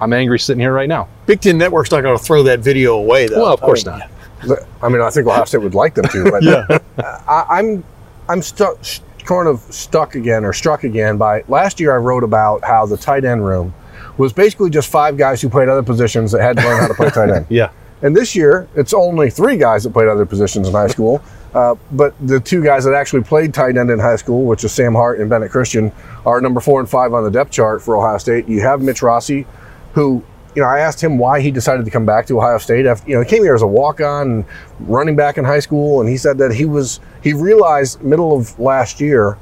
I'm 0.00 0.12
angry 0.12 0.38
sitting 0.38 0.60
here 0.60 0.72
right 0.72 0.88
now. 0.88 1.08
Big 1.26 1.40
Ten 1.40 1.58
Network's 1.58 1.90
not 1.90 2.02
going 2.02 2.16
to 2.16 2.22
throw 2.22 2.42
that 2.44 2.60
video 2.60 2.96
away, 2.96 3.26
though. 3.28 3.42
Well, 3.42 3.54
of 3.54 3.60
course 3.60 3.86
I 3.86 3.98
mean, 3.98 4.08
not. 4.48 4.58
I 4.82 4.88
mean, 4.88 5.00
I 5.00 5.10
think 5.10 5.26
Ohio 5.26 5.44
State 5.44 5.62
would 5.62 5.74
like 5.74 5.94
them 5.94 6.06
to, 6.08 6.30
but 6.30 6.42
Yeah. 6.42 6.78
I, 7.26 7.46
I'm 7.48 7.84
I'm 8.28 8.42
stuck, 8.42 8.78
kind 9.24 9.48
of 9.48 9.60
stuck 9.60 10.14
again 10.14 10.44
or 10.44 10.52
struck 10.52 10.84
again 10.84 11.16
by 11.16 11.44
last 11.48 11.80
year. 11.80 11.94
I 11.94 11.98
wrote 11.98 12.24
about 12.24 12.64
how 12.64 12.86
the 12.86 12.96
tight 12.96 13.24
end 13.24 13.46
room 13.46 13.72
was 14.18 14.32
basically 14.32 14.70
just 14.70 14.90
five 14.90 15.16
guys 15.16 15.40
who 15.40 15.48
played 15.48 15.68
other 15.68 15.82
positions 15.82 16.32
that 16.32 16.42
had 16.42 16.56
to 16.56 16.62
learn 16.64 16.80
how 16.80 16.88
to 16.88 16.94
play 16.94 17.10
tight 17.10 17.30
end. 17.30 17.46
Yeah. 17.50 17.70
And 18.02 18.14
this 18.14 18.36
year, 18.36 18.68
it's 18.74 18.92
only 18.92 19.30
three 19.30 19.56
guys 19.56 19.84
that 19.84 19.92
played 19.92 20.08
other 20.08 20.26
positions 20.26 20.68
in 20.68 20.74
high 20.74 20.88
school. 20.88 21.22
Uh, 21.54 21.74
but 21.92 22.14
the 22.26 22.38
two 22.38 22.62
guys 22.62 22.84
that 22.84 22.92
actually 22.92 23.22
played 23.22 23.54
tight 23.54 23.78
end 23.78 23.90
in 23.90 23.98
high 23.98 24.16
school, 24.16 24.44
which 24.44 24.62
is 24.62 24.72
Sam 24.72 24.92
Hart 24.92 25.20
and 25.20 25.30
Bennett 25.30 25.50
Christian, 25.50 25.90
are 26.26 26.40
number 26.40 26.60
four 26.60 26.80
and 26.80 26.88
five 26.88 27.14
on 27.14 27.24
the 27.24 27.30
depth 27.30 27.50
chart 27.50 27.80
for 27.80 27.96
Ohio 27.96 28.18
State. 28.18 28.46
You 28.46 28.60
have 28.60 28.82
Mitch 28.82 29.00
Rossi, 29.00 29.46
who, 29.94 30.22
you 30.54 30.60
know, 30.60 30.68
I 30.68 30.80
asked 30.80 31.02
him 31.02 31.16
why 31.16 31.40
he 31.40 31.50
decided 31.50 31.86
to 31.86 31.90
come 31.90 32.04
back 32.04 32.26
to 32.26 32.38
Ohio 32.38 32.58
State. 32.58 32.84
After, 32.84 33.08
you 33.08 33.16
know, 33.16 33.22
he 33.22 33.28
came 33.28 33.42
here 33.42 33.54
as 33.54 33.62
a 33.62 33.66
walk-on 33.66 34.44
running 34.80 35.16
back 35.16 35.38
in 35.38 35.46
high 35.46 35.60
school, 35.60 36.00
and 36.00 36.10
he 36.10 36.18
said 36.18 36.36
that 36.38 36.52
he 36.52 36.66
was 36.66 37.00
he 37.22 37.32
realized 37.32 38.02
middle 38.02 38.36
of 38.36 38.58
last 38.58 39.00
year 39.00 39.38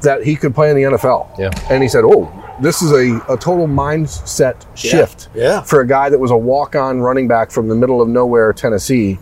that 0.00 0.24
he 0.24 0.36
could 0.36 0.54
play 0.54 0.70
in 0.70 0.76
the 0.76 0.82
NFL. 0.82 1.38
Yeah. 1.38 1.50
And 1.70 1.82
he 1.82 1.88
said, 1.90 2.04
"Oh, 2.04 2.43
this 2.60 2.82
is 2.82 2.92
a, 2.92 3.16
a 3.32 3.36
total 3.36 3.66
mindset 3.66 4.64
shift 4.76 5.28
Yeah. 5.34 5.60
for 5.62 5.80
a 5.80 5.86
guy 5.86 6.08
that 6.08 6.18
was 6.18 6.30
a 6.30 6.36
walk-on 6.36 7.00
running 7.00 7.28
back 7.28 7.50
from 7.50 7.68
the 7.68 7.74
middle 7.74 8.00
of 8.00 8.08
nowhere, 8.08 8.52
Tennessee, 8.52 9.18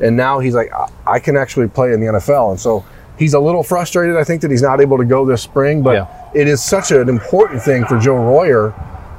and 0.00 0.16
now 0.16 0.38
he's 0.38 0.54
like, 0.54 0.72
I, 0.72 0.88
I 1.06 1.18
can 1.18 1.36
actually 1.36 1.68
play 1.68 1.92
in 1.92 2.00
the 2.00 2.06
NFL." 2.06 2.50
And 2.50 2.60
so 2.60 2.84
he's 3.18 3.34
a 3.34 3.40
little 3.40 3.62
frustrated. 3.62 4.16
I 4.16 4.24
think 4.24 4.42
that 4.42 4.50
he's 4.50 4.62
not 4.62 4.80
able 4.80 4.98
to 4.98 5.04
go 5.04 5.24
this 5.24 5.42
spring, 5.42 5.82
but 5.82 5.92
Yeah. 5.94 6.06
it 6.34 6.48
is 6.48 6.62
such 6.62 6.90
an 6.90 7.08
important 7.08 7.62
thing 7.62 7.84
for 7.84 7.98
Joe 7.98 8.16
Royer 8.16 8.74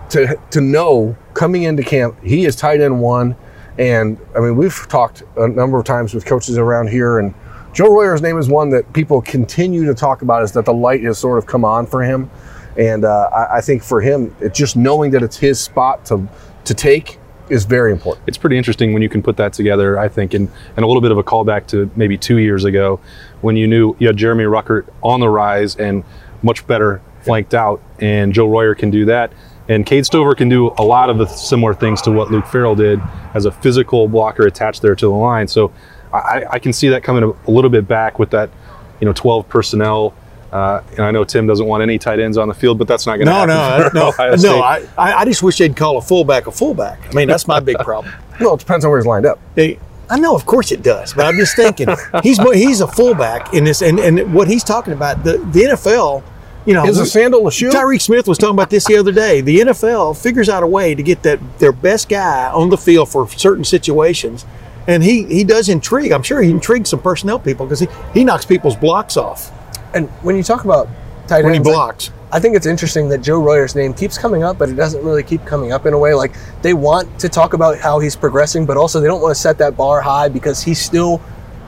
to 0.09 0.37
to 0.51 0.61
know 0.61 1.15
coming 1.33 1.63
into 1.63 1.81
camp 1.83 2.15
he 2.23 2.45
is 2.45 2.55
tight 2.55 2.79
end 2.81 2.99
one, 3.01 3.35
and 3.79 4.17
I 4.35 4.39
mean 4.41 4.55
we've 4.55 4.85
talked 4.89 5.23
a 5.37 5.47
number 5.47 5.79
of 5.79 5.85
times 5.85 6.13
with 6.13 6.25
coaches 6.25 6.57
around 6.57 6.89
here 6.89 7.19
and. 7.19 7.33
Joe 7.73 7.89
Royer's 7.91 8.21
name 8.21 8.37
is 8.37 8.47
one 8.47 8.69
that 8.69 8.93
people 8.93 9.21
continue 9.21 9.83
to 9.83 9.93
talk 9.93 10.21
about. 10.21 10.43
Is 10.43 10.53
that 10.53 10.63
the 10.63 10.71
light 10.73 11.03
has 11.03 11.17
sort 11.17 11.37
of 11.37 11.45
come 11.45 11.65
on 11.65 11.85
for 11.85 12.01
him, 12.01 12.31
and 12.77 13.05
uh, 13.05 13.29
I, 13.33 13.57
I 13.57 13.61
think 13.61 13.83
for 13.83 14.01
him, 14.01 14.35
just 14.53 14.75
knowing 14.75 15.11
that 15.11 15.23
it's 15.23 15.37
his 15.37 15.59
spot 15.59 16.05
to 16.05 16.27
to 16.65 16.73
take 16.73 17.19
is 17.49 17.63
very 17.63 17.91
important. 17.91 18.27
it's 18.27 18.39
pretty 18.39 18.57
interesting 18.57 18.91
when 18.91 19.03
you 19.03 19.09
can 19.09 19.21
put 19.21 19.37
that 19.37 19.53
together, 19.53 19.99
I 19.99 20.09
think, 20.09 20.33
and, 20.33 20.49
and 20.75 20.83
a 20.83 20.87
little 20.87 21.01
bit 21.01 21.11
of 21.11 21.19
a 21.19 21.23
callback 21.23 21.67
to 21.67 21.89
maybe 21.95 22.17
two 22.17 22.37
years 22.37 22.63
ago 22.63 22.99
when 23.41 23.55
you 23.55 23.67
knew 23.67 23.95
you 23.99 24.07
had 24.07 24.17
Jeremy 24.17 24.45
Ruckert 24.45 24.87
on 25.03 25.19
the 25.19 25.29
rise 25.29 25.75
and 25.75 26.03
much 26.41 26.65
better 26.65 27.01
flanked 27.21 27.53
out, 27.53 27.81
and 27.99 28.33
Joe 28.33 28.47
Royer 28.47 28.75
can 28.75 28.89
do 28.89 29.05
that. 29.05 29.31
And 29.67 29.85
Cade 29.85 30.05
Stover 30.05 30.35
can 30.35 30.47
do 30.47 30.73
a 30.77 30.83
lot 30.83 31.09
of 31.09 31.17
the 31.17 31.25
similar 31.25 31.73
things 31.73 32.01
to 32.03 32.11
what 32.11 32.29
Luke 32.31 32.45
Farrell 32.45 32.75
did 32.75 33.01
as 33.33 33.45
a 33.45 33.51
physical 33.51 34.07
blocker 34.07 34.45
attached 34.45 34.81
there 34.81 34.95
to 34.95 35.05
the 35.05 35.11
line. 35.11 35.47
So 35.47 35.71
I, 36.13 36.45
I 36.49 36.59
can 36.59 36.71
see 36.71 36.89
that 36.89 37.03
coming 37.03 37.23
a 37.23 37.51
little 37.51 37.71
bit 37.71 37.87
back 37.87 38.19
with 38.19 38.29
that, 38.29 38.51
you 38.99 39.05
know, 39.05 39.13
12 39.13 39.49
personnel. 39.49 40.13
Uh, 40.55 40.81
and 40.91 41.01
I 41.01 41.11
know 41.11 41.25
Tim 41.25 41.45
doesn't 41.47 41.65
want 41.65 41.83
any 41.83 41.97
tight 41.97 42.19
ends 42.21 42.37
on 42.37 42.47
the 42.47 42.53
field, 42.53 42.77
but 42.77 42.87
that's 42.87 43.05
not 43.05 43.17
going 43.17 43.27
to 43.27 43.33
No, 43.33 43.39
happen. 43.39 43.83
no, 43.83 43.89
for 43.89 43.95
no, 43.95 44.07
Ohio 44.07 44.31
no. 44.31 44.37
State. 44.37 44.61
I, 44.61 44.87
I 44.97 45.19
I 45.19 45.25
just 45.25 45.43
wish 45.43 45.57
they'd 45.57 45.75
call 45.75 45.97
a 45.97 46.01
fullback 46.01 46.47
a 46.47 46.51
fullback. 46.51 46.99
I 47.09 47.13
mean, 47.13 47.27
that's 47.27 47.45
my 47.47 47.59
big 47.59 47.77
problem. 47.79 48.13
Well, 48.39 48.53
it 48.55 48.59
depends 48.59 48.83
on 48.83 48.91
where 48.91 48.99
he's 48.99 49.05
lined 49.07 49.25
up. 49.25 49.39
They, 49.55 49.79
I 50.09 50.19
know, 50.19 50.35
of 50.35 50.45
course 50.45 50.71
it 50.73 50.81
does, 50.83 51.13
but 51.13 51.25
I'm 51.25 51.35
just 51.37 51.55
thinking 51.55 51.87
he's 52.21 52.37
he's 52.53 52.79
a 52.81 52.87
fullback 52.87 53.53
in 53.53 53.63
this, 53.63 53.81
and, 53.81 53.97
and 53.99 54.33
what 54.33 54.47
he's 54.49 54.63
talking 54.63 54.91
about 54.93 55.23
the 55.23 55.37
the 55.53 55.63
NFL, 55.63 56.21
you 56.65 56.73
know, 56.73 56.85
Is 56.85 56.99
a 56.99 57.05
sandal 57.05 57.47
a 57.47 57.51
shoe? 57.51 57.69
Tyreke 57.69 58.01
Smith 58.01 58.27
was 58.27 58.37
talking 58.37 58.55
about 58.55 58.69
this 58.69 58.85
the 58.85 58.97
other 58.97 59.11
day. 59.13 59.39
The 59.41 59.59
NFL 59.61 60.21
figures 60.21 60.49
out 60.49 60.63
a 60.63 60.67
way 60.67 60.95
to 60.95 61.01
get 61.03 61.23
that 61.23 61.39
their 61.59 61.71
best 61.71 62.07
guy 62.09 62.49
on 62.51 62.69
the 62.69 62.77
field 62.77 63.07
for 63.09 63.25
certain 63.29 63.63
situations, 63.63 64.45
and 64.87 65.01
he 65.03 65.23
he 65.25 65.43
does 65.45 65.69
intrigue. 65.69 66.11
I'm 66.11 66.23
sure 66.23 66.41
he 66.41 66.51
intrigues 66.51 66.89
some 66.89 67.01
personnel 67.01 67.39
people 67.39 67.65
because 67.65 67.79
he, 67.79 67.87
he 68.13 68.23
knocks 68.25 68.45
people's 68.45 68.75
blocks 68.75 69.15
off 69.17 69.49
And 69.93 70.09
when 70.23 70.35
you 70.35 70.43
talk 70.43 70.65
about 70.65 70.87
tight 71.27 71.43
when 71.43 71.53
he 71.53 71.57
ends, 71.57 71.67
I- 71.67 71.71
blocks. 71.71 72.11
I 72.31 72.39
think 72.39 72.55
it's 72.55 72.65
interesting 72.65 73.07
that 73.09 73.21
Joe 73.21 73.41
Royer's 73.41 73.75
name 73.75 73.93
keeps 73.93 74.17
coming 74.17 74.43
up, 74.43 74.57
but 74.57 74.67
it 74.67 74.75
doesn't 74.75 75.05
really 75.05 75.23
keep 75.23 75.45
coming 75.45 75.71
up 75.71 75.85
in 75.85 75.93
a 75.93 75.97
way. 75.97 76.13
Like 76.13 76.33
they 76.61 76.73
want 76.73 77.19
to 77.19 77.29
talk 77.29 77.53
about 77.53 77.77
how 77.77 77.99
he's 77.99 78.15
progressing, 78.15 78.65
but 78.65 78.75
also 78.75 78.99
they 78.99 79.07
don't 79.07 79.21
want 79.21 79.33
to 79.33 79.39
set 79.39 79.57
that 79.59 79.77
bar 79.77 80.01
high 80.01 80.27
because 80.27 80.61
he 80.61 80.73
still 80.73 81.21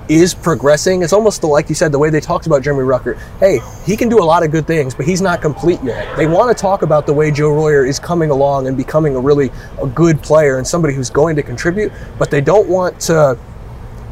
is 0.10 0.34
progressing. 0.34 1.04
It's 1.04 1.14
almost 1.14 1.42
the, 1.42 1.48
like 1.48 1.70
you 1.70 1.76
said, 1.76 1.92
the 1.92 2.00
way 2.00 2.10
they 2.10 2.20
talked 2.20 2.48
about 2.48 2.64
Jeremy 2.64 2.84
Ruckert. 2.84 3.18
Hey, 3.40 3.60
he 3.86 3.96
can 3.96 4.10
do 4.10 4.20
a 4.20 4.24
lot 4.24 4.44
of 4.44 4.52
good 4.52 4.68
things, 4.68 4.94
but 4.94 5.06
he's 5.06 5.22
not 5.22 5.42
complete 5.42 5.82
yet. 5.84 6.18
They 6.18 6.28
want 6.28 6.56
to 6.56 6.60
talk 6.60 6.82
about 6.82 7.06
the 7.06 7.14
way 7.14 7.32
Joe 7.32 7.54
Royer 7.54 7.86
is 7.86 8.00
coming 8.00 8.30
along 8.30 8.68
and 8.68 8.76
becoming 8.76 9.16
a 9.16 9.20
really 9.20 9.52
a 9.82 9.88
good 9.88 10.22
player 10.22 10.58
and 10.58 10.68
somebody 10.68 10.94
who's 10.94 11.10
going 11.10 11.36
to 11.36 11.44
contribute, 11.44 11.92
but 12.18 12.32
they 12.32 12.42
don't 12.42 12.68
want 12.68 13.00
to 13.02 13.38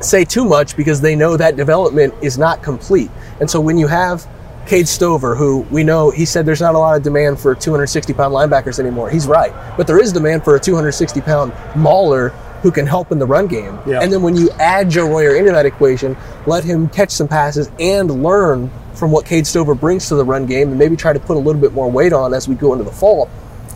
say 0.01 0.25
too 0.25 0.45
much 0.45 0.75
because 0.75 1.01
they 1.01 1.15
know 1.15 1.37
that 1.37 1.55
development 1.55 2.13
is 2.21 2.37
not 2.37 2.61
complete. 2.61 3.09
And 3.39 3.49
so 3.49 3.59
when 3.59 3.77
you 3.77 3.87
have 3.87 4.27
Cade 4.67 4.87
Stover, 4.87 5.35
who 5.35 5.59
we 5.71 5.83
know 5.83 6.09
he 6.09 6.25
said 6.25 6.45
there's 6.45 6.61
not 6.61 6.75
a 6.75 6.79
lot 6.79 6.97
of 6.97 7.03
demand 7.03 7.39
for 7.39 7.53
260 7.53 8.13
pound 8.13 8.33
linebackers 8.33 8.79
anymore. 8.79 9.09
He's 9.09 9.27
right. 9.27 9.53
But 9.77 9.87
there 9.87 9.99
is 9.99 10.11
demand 10.11 10.43
for 10.43 10.55
a 10.55 10.59
260 10.59 11.21
pound 11.21 11.53
mauler 11.75 12.29
who 12.61 12.71
can 12.71 12.87
help 12.87 13.11
in 13.11 13.19
the 13.19 13.25
run 13.27 13.45
game. 13.47 13.77
Yeah. 13.85 13.99
And 14.01 14.11
then 14.11 14.23
when 14.23 14.35
you 14.35 14.49
add 14.59 14.89
Joe 14.89 15.07
Royer 15.07 15.35
into 15.35 15.51
that 15.51 15.67
equation, 15.67 16.17
let 16.47 16.63
him 16.63 16.89
catch 16.89 17.11
some 17.11 17.27
passes 17.27 17.69
and 17.79 18.23
learn 18.23 18.71
from 18.95 19.11
what 19.11 19.25
Cade 19.25 19.45
Stover 19.45 19.75
brings 19.75 20.07
to 20.07 20.15
the 20.15 20.25
run 20.25 20.47
game 20.47 20.69
and 20.69 20.79
maybe 20.79 20.95
try 20.95 21.13
to 21.13 21.19
put 21.19 21.37
a 21.37 21.39
little 21.39 21.61
bit 21.61 21.73
more 21.73 21.91
weight 21.91 22.13
on 22.13 22.33
as 22.33 22.47
we 22.47 22.55
go 22.55 22.73
into 22.73 22.83
the 22.83 22.91
fall. 22.91 23.29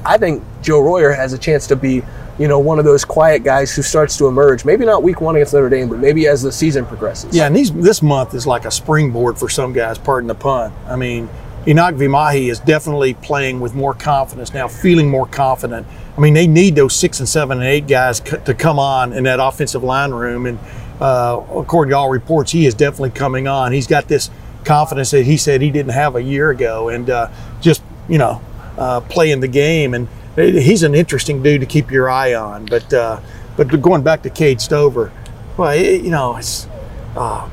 I 0.06 0.18
think 0.18 0.44
Joe 0.62 0.82
Royer 0.82 1.12
has 1.12 1.34
a 1.34 1.38
chance 1.38 1.68
to 1.68 1.76
be, 1.76 2.02
you 2.40 2.48
know, 2.48 2.58
one 2.58 2.80
of 2.80 2.86
those 2.86 3.04
quiet 3.04 3.44
guys 3.44 3.76
who 3.76 3.82
starts 3.82 4.18
to 4.18 4.28
emerge. 4.28 4.64
Maybe 4.64 4.86
not 4.86 5.04
week 5.04 5.20
one 5.22 5.36
against 5.36 5.54
Notre 5.54 5.70
Dame, 5.70 5.90
but 5.90 6.00
maybe 6.00 6.28
as 6.28 6.42
the 6.42 6.52
season 6.52 6.86
progresses. 6.86 7.36
Yeah, 7.36 7.46
and 7.46 7.56
these, 7.56 7.72
this 7.72 8.02
month 8.02 8.34
is 8.34 8.48
like 8.48 8.66
a 8.66 8.72
springboard 8.72 9.38
for 9.38 9.50
some 9.50 9.74
guys, 9.74 9.98
pardon 9.98 10.30
the 10.30 10.36
pun. 10.36 10.74
I 10.88 10.96
mean, 10.96 11.30
Enokk 11.66 11.98
Vimahi 11.98 12.50
is 12.50 12.60
definitely 12.60 13.14
playing 13.14 13.60
with 13.60 13.76
more 13.76 13.94
confidence 13.94 14.54
now, 14.54 14.70
feeling 14.70 15.10
more 15.10 15.28
confident. 15.28 15.86
I 16.18 16.22
mean, 16.22 16.34
they 16.34 16.48
need 16.48 16.76
those 16.76 16.96
six 16.96 17.20
and 17.20 17.28
seven 17.28 17.58
and 17.60 17.68
eight 17.68 17.88
guys 17.88 18.18
c- 18.18 18.38
to 18.46 18.54
come 18.54 18.80
on 18.80 19.12
in 19.12 19.26
that 19.26 19.40
offensive 19.42 19.84
line 19.84 20.12
room. 20.12 20.46
And 20.46 20.60
uh, 21.02 21.42
according 21.56 21.92
to 21.92 21.98
all 21.98 22.10
reports, 22.10 22.54
he 22.54 22.66
is 22.66 22.74
definitely 22.74 23.12
coming 23.12 23.48
on. 23.48 23.74
He's 23.74 23.88
got 23.88 24.08
this 24.08 24.30
confidence 24.64 25.12
that 25.12 25.26
he 25.26 25.36
said 25.36 25.62
he 25.62 25.72
didn't 25.72 25.92
have 25.92 26.16
a 26.16 26.24
year 26.24 26.50
ago. 26.50 26.90
And 26.90 27.10
uh, 27.10 27.30
just, 27.60 27.84
you 28.08 28.18
know, 28.18 28.42
uh, 28.78 29.02
playing 29.02 29.42
the 29.42 29.48
game. 29.48 29.94
And 29.94 30.08
he's 30.36 30.84
an 30.84 30.96
interesting 30.96 31.44
dude 31.44 31.62
to 31.62 31.68
keep 31.68 31.92
your 31.92 32.10
eye 32.10 32.34
on. 32.34 32.66
But, 32.66 32.94
uh, 32.94 33.20
but 33.58 33.82
going 33.82 34.04
back 34.04 34.24
to 34.24 34.30
Cade 34.30 34.62
Stover, 34.62 35.12
well, 35.58 35.72
it, 35.72 36.02
you 36.02 36.12
know, 36.12 36.38
it's 36.38 36.68
uh, 37.16 37.50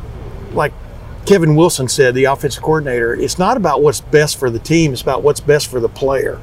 like 0.53 0.73
Kevin 1.27 1.57
Wilson 1.57 1.89
said, 1.89 2.15
the 2.15 2.25
offensive 2.25 2.63
coordinator, 2.63 3.15
it's 3.15 3.39
not 3.39 3.57
about 3.57 3.83
what's 3.83 4.01
best 4.01 4.39
for 4.39 4.49
the 4.51 4.61
team, 4.61 4.93
it's 4.93 5.03
about 5.03 5.23
what's 5.23 5.41
best 5.41 5.69
for 5.69 5.81
the 5.81 5.89
player. 5.89 6.41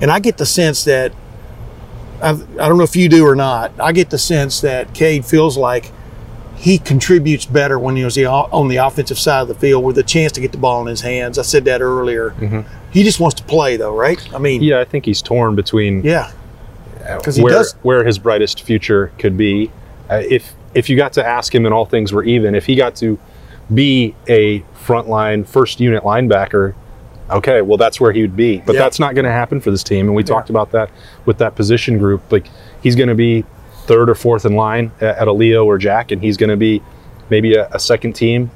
And 0.00 0.10
I 0.10 0.18
get 0.18 0.38
the 0.38 0.46
sense 0.46 0.84
that, 0.84 1.12
I've, 2.20 2.42
I 2.58 2.68
don't 2.68 2.78
know 2.78 2.84
if 2.84 2.96
you 2.96 3.08
do 3.08 3.24
or 3.26 3.36
not, 3.36 3.72
I 3.78 3.92
get 3.92 4.10
the 4.10 4.18
sense 4.18 4.60
that 4.62 4.94
Cade 4.94 5.24
feels 5.24 5.56
like 5.56 5.92
he 6.56 6.78
contributes 6.78 7.44
better 7.44 7.78
when 7.78 7.96
he 7.96 8.04
was 8.04 8.18
on 8.18 8.68
the 8.68 8.76
offensive 8.76 9.18
side 9.18 9.42
of 9.42 9.48
the 9.48 9.54
field 9.54 9.84
with 9.84 9.98
a 9.98 10.02
chance 10.02 10.32
to 10.32 10.40
get 10.40 10.52
the 10.52 10.58
ball 10.58 10.80
in 10.80 10.86
his 10.86 11.02
hands. 11.02 11.38
I 11.38 11.42
said 11.42 11.66
that 11.66 11.82
earlier. 11.82 12.30
He 12.96 13.02
just 13.04 13.20
wants 13.20 13.34
to 13.36 13.44
play, 13.44 13.76
though, 13.76 13.94
right? 13.94 14.18
I 14.34 14.38
mean, 14.38 14.62
Yeah, 14.62 14.80
I 14.80 14.84
think 14.84 15.04
he's 15.04 15.20
torn 15.20 15.54
between 15.54 16.02
yeah. 16.02 16.32
Because 17.18 17.38
where 17.38 17.52
does. 17.52 17.72
where 17.82 18.04
his 18.04 18.18
brightest 18.18 18.62
future 18.62 19.12
could 19.18 19.36
be. 19.36 19.70
Uh, 20.10 20.22
if 20.28 20.54
if 20.72 20.88
you 20.88 20.96
got 20.96 21.12
to 21.12 21.26
ask 21.26 21.54
him 21.54 21.66
and 21.66 21.74
all 21.74 21.84
things 21.84 22.10
were 22.12 22.24
even, 22.24 22.54
if 22.54 22.64
he 22.64 22.74
got 22.74 22.96
to 22.96 23.18
be 23.74 24.14
a 24.28 24.60
frontline 24.86 25.46
first 25.46 25.78
unit 25.78 26.04
linebacker, 26.04 26.74
okay, 27.30 27.60
well 27.60 27.76
that's 27.76 28.00
where 28.00 28.12
he 28.12 28.22
would 28.22 28.34
be. 28.34 28.58
But 28.64 28.76
Yeah. 28.76 28.80
that's 28.80 28.98
not 28.98 29.14
going 29.14 29.26
to 29.26 29.30
happen 29.30 29.60
for 29.60 29.70
this 29.70 29.82
team, 29.82 30.06
and 30.06 30.16
we 30.16 30.22
talked 30.24 30.48
about 30.48 30.72
that 30.72 30.88
with 31.26 31.36
that 31.38 31.54
position 31.54 31.98
group. 31.98 32.22
Like 32.32 32.46
he's 32.82 32.96
going 32.96 33.08
to 33.10 33.14
be 33.14 33.44
third 33.84 34.08
or 34.08 34.14
fourth 34.14 34.46
in 34.46 34.54
line 34.56 34.90
at, 35.02 35.18
at 35.18 35.28
a 35.28 35.32
Leo 35.32 35.66
or 35.66 35.76
Jack, 35.76 36.10
and 36.12 36.22
he's 36.22 36.36
going 36.38 36.50
to 36.50 36.56
be 36.56 36.80
maybe 37.28 37.54
a, 37.56 37.68
a 37.72 37.78
second 37.78 38.14
team, 38.14 38.50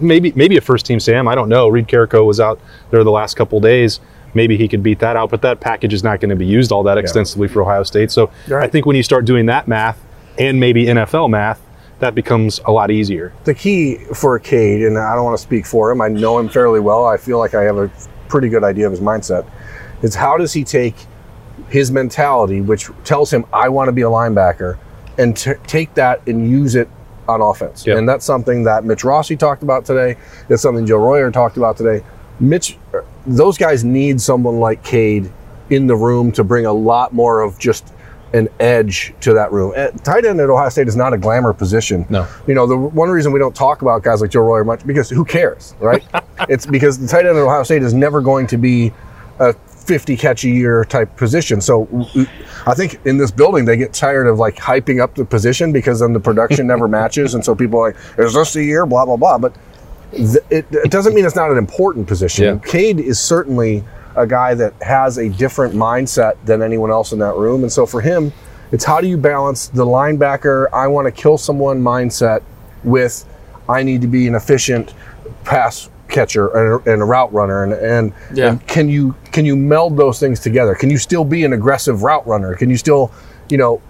maybe 0.00 0.32
maybe 0.32 0.56
a 0.56 0.60
first 0.60 0.86
team 0.86 1.00
Sam. 1.00 1.28
I 1.28 1.34
don't 1.34 1.48
know. 1.48 1.68
Reid 1.68 1.88
Carrico 1.88 2.24
was 2.24 2.40
out 2.40 2.60
there 2.90 3.04
the 3.04 3.10
last 3.10 3.34
couple 3.34 3.60
days. 3.60 4.00
Maybe 4.34 4.56
he 4.56 4.66
could 4.66 4.82
beat 4.82 4.98
that 4.98 5.16
out, 5.16 5.30
but 5.30 5.42
that 5.42 5.60
package 5.60 5.92
is 5.92 6.02
not 6.02 6.20
going 6.20 6.30
to 6.30 6.36
be 6.36 6.46
used 6.46 6.72
all 6.72 6.82
that 6.84 6.98
extensively 6.98 7.46
for 7.46 7.62
Ohio 7.62 7.84
State. 7.84 8.10
So 8.10 8.30
right. 8.48 8.64
I 8.64 8.68
think 8.68 8.84
when 8.84 8.96
you 8.96 9.02
start 9.04 9.26
doing 9.26 9.46
that 9.46 9.68
math 9.68 10.04
and 10.38 10.58
maybe 10.58 10.86
NFL 10.86 11.30
math, 11.30 11.64
that 12.00 12.16
becomes 12.16 12.60
a 12.64 12.72
lot 12.72 12.90
easier. 12.90 13.32
the 13.44 13.54
key 13.54 13.98
for 14.12 14.38
Cade, 14.40 14.82
and 14.82 14.98
I 14.98 15.14
don't 15.14 15.24
want 15.24 15.38
to 15.38 15.42
speak 15.42 15.64
for 15.64 15.90
him, 15.90 16.00
I 16.00 16.08
know 16.08 16.38
him 16.38 16.48
fairly 16.48 16.80
well. 16.80 17.06
I 17.06 17.16
feel 17.16 17.38
like 17.38 17.54
I 17.54 17.62
have 17.62 17.78
a 17.78 17.90
pretty 18.28 18.48
good 18.48 18.64
idea 18.64 18.86
of 18.86 18.92
his 18.92 19.00
mindset. 19.00 19.48
Is 20.02 20.16
how 20.16 20.36
does 20.36 20.52
he 20.52 20.64
take 20.64 20.96
his 21.68 21.90
mentality, 21.90 22.60
which 22.60 22.90
tells 23.04 23.32
him, 23.32 23.44
I 23.52 23.68
want 23.68 23.88
to 23.88 23.92
be 23.92 24.02
a 24.02 24.06
linebacker, 24.06 24.76
and 25.16 25.36
t- 25.36 25.54
take 25.66 25.94
that 25.94 26.26
and 26.26 26.50
use 26.50 26.74
it 26.74 26.88
on 27.28 27.40
offense? 27.40 27.86
Yeah. 27.86 27.96
And 27.96 28.08
that's 28.08 28.24
something 28.24 28.64
that 28.64 28.84
Mitch 28.84 29.04
Rossi 29.04 29.36
talked 29.36 29.62
about 29.62 29.84
today. 29.84 30.16
It's 30.48 30.62
something 30.62 30.86
Joe 30.86 30.98
Royer 30.98 31.30
talked 31.30 31.56
about 31.56 31.76
today. 31.76 32.04
Mitch, 32.40 32.78
those 33.26 33.58
guys 33.58 33.84
need 33.84 34.20
someone 34.20 34.58
like 34.58 34.82
Cade 34.82 35.30
in 35.70 35.86
the 35.86 35.96
room 35.96 36.32
to 36.32 36.44
bring 36.44 36.66
a 36.66 36.72
lot 36.72 37.12
more 37.12 37.40
of 37.40 37.58
just 37.58 37.92
an 38.34 38.48
edge 38.58 39.14
to 39.20 39.32
that 39.34 39.52
room. 39.52 39.72
Eh, 39.76 39.90
Tight 40.02 40.24
end 40.24 40.40
at 40.40 40.50
Ohio 40.50 40.68
State 40.68 40.88
is 40.88 40.96
not 40.96 41.12
a 41.12 41.18
glamour 41.18 41.52
position. 41.52 42.04
No. 42.10 42.26
You 42.48 42.54
know, 42.54 42.66
the 42.66 42.76
one 42.76 43.08
reason 43.08 43.32
we 43.32 43.38
don't 43.38 43.54
talk 43.54 43.82
about 43.82 44.02
guys 44.02 44.20
like 44.20 44.30
Joe 44.30 44.40
Royer 44.40 44.64
much 44.64 44.84
because 44.84 45.08
who 45.08 45.24
cares, 45.24 45.74
right? 45.78 46.04
it's 46.48 46.66
because 46.66 46.98
the 46.98 47.06
tight 47.06 47.26
end 47.26 47.36
at 47.38 47.42
Ohio 47.42 47.62
State 47.62 47.82
is 47.82 47.94
never 47.94 48.20
going 48.20 48.48
to 48.48 48.56
be 48.56 48.92
a 49.38 49.54
50 49.84 50.16
catch 50.16 50.44
a 50.44 50.48
year 50.48 50.84
type 50.84 51.14
position. 51.16 51.60
So 51.60 51.88
I 52.66 52.74
think 52.74 53.00
in 53.04 53.18
this 53.18 53.30
building 53.30 53.64
they 53.64 53.76
get 53.76 53.92
tired 53.92 54.26
of 54.26 54.38
like 54.38 54.56
hyping 54.56 55.00
up 55.00 55.14
the 55.14 55.24
position 55.24 55.72
because 55.72 56.00
then 56.00 56.12
the 56.12 56.20
production 56.20 56.66
never 56.66 56.88
matches, 56.88 57.34
and 57.34 57.44
so 57.44 57.54
people 57.54 57.80
are 57.80 57.92
like, 57.92 57.96
"Is 58.18 58.34
this 58.34 58.52
the 58.52 58.64
year?" 58.64 58.86
Blah 58.86 59.04
blah 59.04 59.16
blah. 59.16 59.38
But 59.38 59.54
th- 60.12 60.44
it, 60.50 60.66
it 60.70 60.90
doesn't 60.90 61.14
mean 61.14 61.24
it's 61.24 61.36
not 61.36 61.50
an 61.50 61.58
important 61.58 62.06
position. 62.06 62.44
Yeah. 62.44 62.70
Cade 62.70 63.00
is 63.00 63.20
certainly 63.20 63.84
a 64.16 64.26
guy 64.26 64.54
that 64.54 64.74
has 64.82 65.18
a 65.18 65.28
different 65.28 65.74
mindset 65.74 66.36
than 66.44 66.62
anyone 66.62 66.90
else 66.90 67.12
in 67.12 67.18
that 67.18 67.34
room. 67.34 67.62
And 67.62 67.72
so 67.72 67.84
for 67.84 68.00
him, 68.00 68.32
it's 68.72 68.84
how 68.84 69.00
do 69.00 69.06
you 69.06 69.16
balance 69.16 69.68
the 69.68 69.84
linebacker, 69.84 70.68
I 70.72 70.86
want 70.86 71.06
to 71.06 71.12
kill 71.12 71.38
someone 71.38 71.82
mindset 71.82 72.42
with 72.82 73.24
I 73.68 73.82
need 73.82 74.00
to 74.02 74.06
be 74.06 74.28
an 74.28 74.34
efficient 74.34 74.94
pass 75.44 75.88
catcher 76.14 76.48
and 76.56 76.86
a, 76.86 76.92
and 76.92 77.02
a 77.02 77.04
route 77.04 77.32
runner 77.32 77.64
and, 77.64 77.72
and, 77.74 78.12
Yeah. 78.32 78.50
and 78.50 78.66
can 78.66 78.88
you 78.88 79.14
can 79.32 79.44
you 79.44 79.56
meld 79.56 79.96
those 79.96 80.18
things 80.20 80.38
together 80.40 80.74
can 80.74 80.88
you 80.90 80.96
still 80.98 81.24
be 81.24 81.44
an 81.44 81.52
aggressive 81.52 82.02
route 82.04 82.26
runner 82.26 82.54
can 82.54 82.70
you 82.70 82.76
still 82.76 83.10
you 83.48 83.58
know 83.58 83.82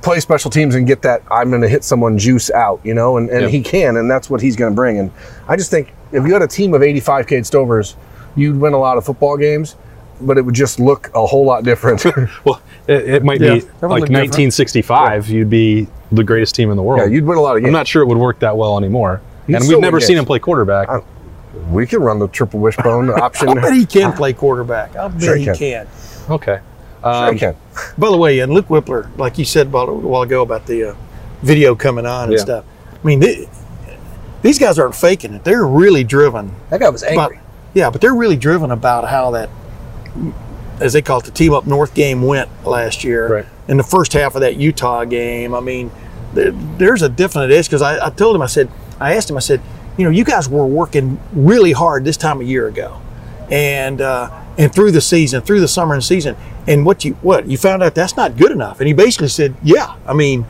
play 0.00 0.20
special 0.20 0.50
teams 0.50 0.74
and 0.76 0.86
get 0.86 1.02
that 1.02 1.22
i'm 1.30 1.50
going 1.50 1.60
to 1.60 1.68
hit 1.68 1.82
someone 1.84 2.16
juice 2.16 2.50
out 2.52 2.80
you 2.84 2.94
know 2.94 3.16
and, 3.18 3.28
and 3.30 3.42
Yeah. 3.42 3.48
he 3.48 3.60
can 3.62 3.96
and 3.96 4.10
that's 4.10 4.30
what 4.30 4.40
he's 4.40 4.54
going 4.56 4.72
to 4.72 4.76
bring 4.76 4.98
and 4.98 5.10
i 5.48 5.56
just 5.56 5.70
think 5.70 5.92
if 6.12 6.24
you 6.26 6.32
had 6.32 6.40
a 6.42 6.46
team 6.46 6.72
of 6.72 6.82
85 6.82 7.26
Cade 7.26 7.42
Stovers 7.44 7.94
you'd 8.36 8.58
win 8.58 8.72
a 8.74 8.78
lot 8.78 8.96
of 8.96 9.04
football 9.04 9.36
games 9.36 9.74
but 10.20 10.38
it 10.38 10.42
would 10.42 10.54
just 10.54 10.78
look 10.78 11.10
a 11.16 11.26
whole 11.26 11.44
lot 11.44 11.64
different 11.64 12.04
Well, 12.44 12.62
it, 12.86 13.08
it 13.08 13.24
might 13.24 13.40
Yeah, 13.40 13.54
be 13.54 13.60
that 13.60 13.88
like 13.88 14.00
look 14.02 14.08
different. 14.08 14.30
1965. 14.30 15.28
You'd 15.28 15.50
be 15.50 15.88
the 16.12 16.22
greatest 16.24 16.54
team 16.54 16.70
in 16.70 16.76
the 16.76 16.82
world. 16.82 17.00
yeah 17.00 17.06
you'd 17.06 17.24
win 17.24 17.38
a 17.38 17.40
lot 17.40 17.56
of 17.56 17.62
games 17.62 17.66
I'm 17.68 17.72
not 17.72 17.88
sure 17.88 18.02
it 18.02 18.06
would 18.06 18.18
work 18.18 18.38
that 18.38 18.56
well 18.56 18.78
anymore. 18.78 19.20
He'd 19.48 19.56
and 19.56 19.66
we've 19.68 19.80
never 19.80 19.98
seen 20.00 20.16
him 20.16 20.24
play 20.24 20.38
quarterback. 20.38 20.88
I- 20.88 21.00
we 21.70 21.86
can 21.86 22.00
run 22.00 22.18
the 22.18 22.28
triple 22.28 22.60
wishbone 22.60 23.10
option 23.20 23.48
I 23.50 23.54
bet 23.54 23.72
he 23.74 23.86
can 23.86 24.12
play 24.12 24.32
quarterback. 24.32 24.96
I 24.96 25.08
bet 25.08 25.22
Sure 25.22 25.34
he 25.36 25.40
he 25.42 25.46
can. 25.46 25.56
can. 25.56 25.86
okay. 26.30 26.60
Sure 27.02 27.10
Um, 27.10 27.32
he 27.34 27.38
can. 27.40 27.56
By 27.98 28.10
the 28.10 28.16
way, 28.16 28.38
and 28.40 28.52
Luke 28.52 28.68
Wypler, 28.68 29.08
like 29.18 29.38
you 29.38 29.44
said 29.44 29.66
about 29.66 29.88
a 29.88 29.92
while 29.92 30.22
ago 30.22 30.42
about 30.42 30.66
the 30.66 30.90
uh, 30.90 30.94
video 31.42 31.74
coming 31.74 32.06
on 32.06 32.24
and 32.24 32.32
Yeah. 32.34 32.38
stuff. 32.38 32.64
I 33.02 33.06
mean, 33.06 33.20
they, 33.20 33.48
these 34.42 34.58
guys 34.58 34.78
aren't 34.78 34.94
faking 34.94 35.34
it. 35.34 35.44
They're 35.44 35.66
really 35.66 36.04
driven. 36.04 36.54
That 36.70 36.80
guy 36.80 36.88
was 36.88 37.02
About, 37.02 37.32
angry. 37.32 37.40
yeah, 37.74 37.90
but 37.90 38.00
they're 38.00 38.14
really 38.14 38.36
driven 38.36 38.70
about 38.70 39.08
how 39.08 39.32
that, 39.32 39.48
as 40.80 40.92
they 40.92 41.02
call 41.02 41.18
it, 41.18 41.24
the 41.24 41.30
team 41.30 41.52
up 41.52 41.66
north 41.66 41.94
game 41.94 42.22
went 42.22 42.48
last 42.64 43.04
year. 43.04 43.28
Right. 43.36 43.46
In 43.68 43.76
the 43.76 43.82
first 43.84 44.12
half 44.12 44.34
of 44.34 44.40
that 44.40 44.56
Utah 44.56 45.04
game, 45.04 45.54
I 45.54 45.60
mean, 45.60 45.90
there, 46.34 46.50
there's 46.78 47.02
a 47.02 47.08
definite 47.08 47.50
edge 47.50 47.66
because 47.66 47.82
I, 47.82 48.06
I 48.06 48.10
told 48.10 48.34
him, 48.36 48.42
I 48.42 48.46
said, 48.46 48.68
I 49.00 49.14
asked 49.14 49.30
him, 49.30 49.36
I 49.36 49.40
said, 49.40 49.60
you 49.96 50.04
know, 50.04 50.10
you 50.10 50.24
guys 50.24 50.48
were 50.48 50.66
working 50.66 51.20
really 51.32 51.72
hard 51.72 52.04
this 52.04 52.16
time 52.16 52.40
a 52.40 52.44
year 52.44 52.66
ago, 52.68 53.00
and 53.50 54.00
uh, 54.00 54.30
and 54.58 54.74
through 54.74 54.90
the 54.92 55.00
season, 55.00 55.42
through 55.42 55.60
the 55.60 55.68
summer 55.68 55.94
and 55.94 56.04
season, 56.04 56.36
and 56.66 56.86
what 56.86 57.04
you 57.04 57.14
what 57.22 57.46
you 57.46 57.56
found 57.58 57.82
out 57.82 57.94
that's 57.94 58.16
not 58.16 58.36
good 58.36 58.52
enough, 58.52 58.80
and 58.80 58.86
he 58.88 58.94
basically 58.94 59.28
said, 59.28 59.54
yeah, 59.62 59.96
I 60.06 60.14
mean. 60.14 60.46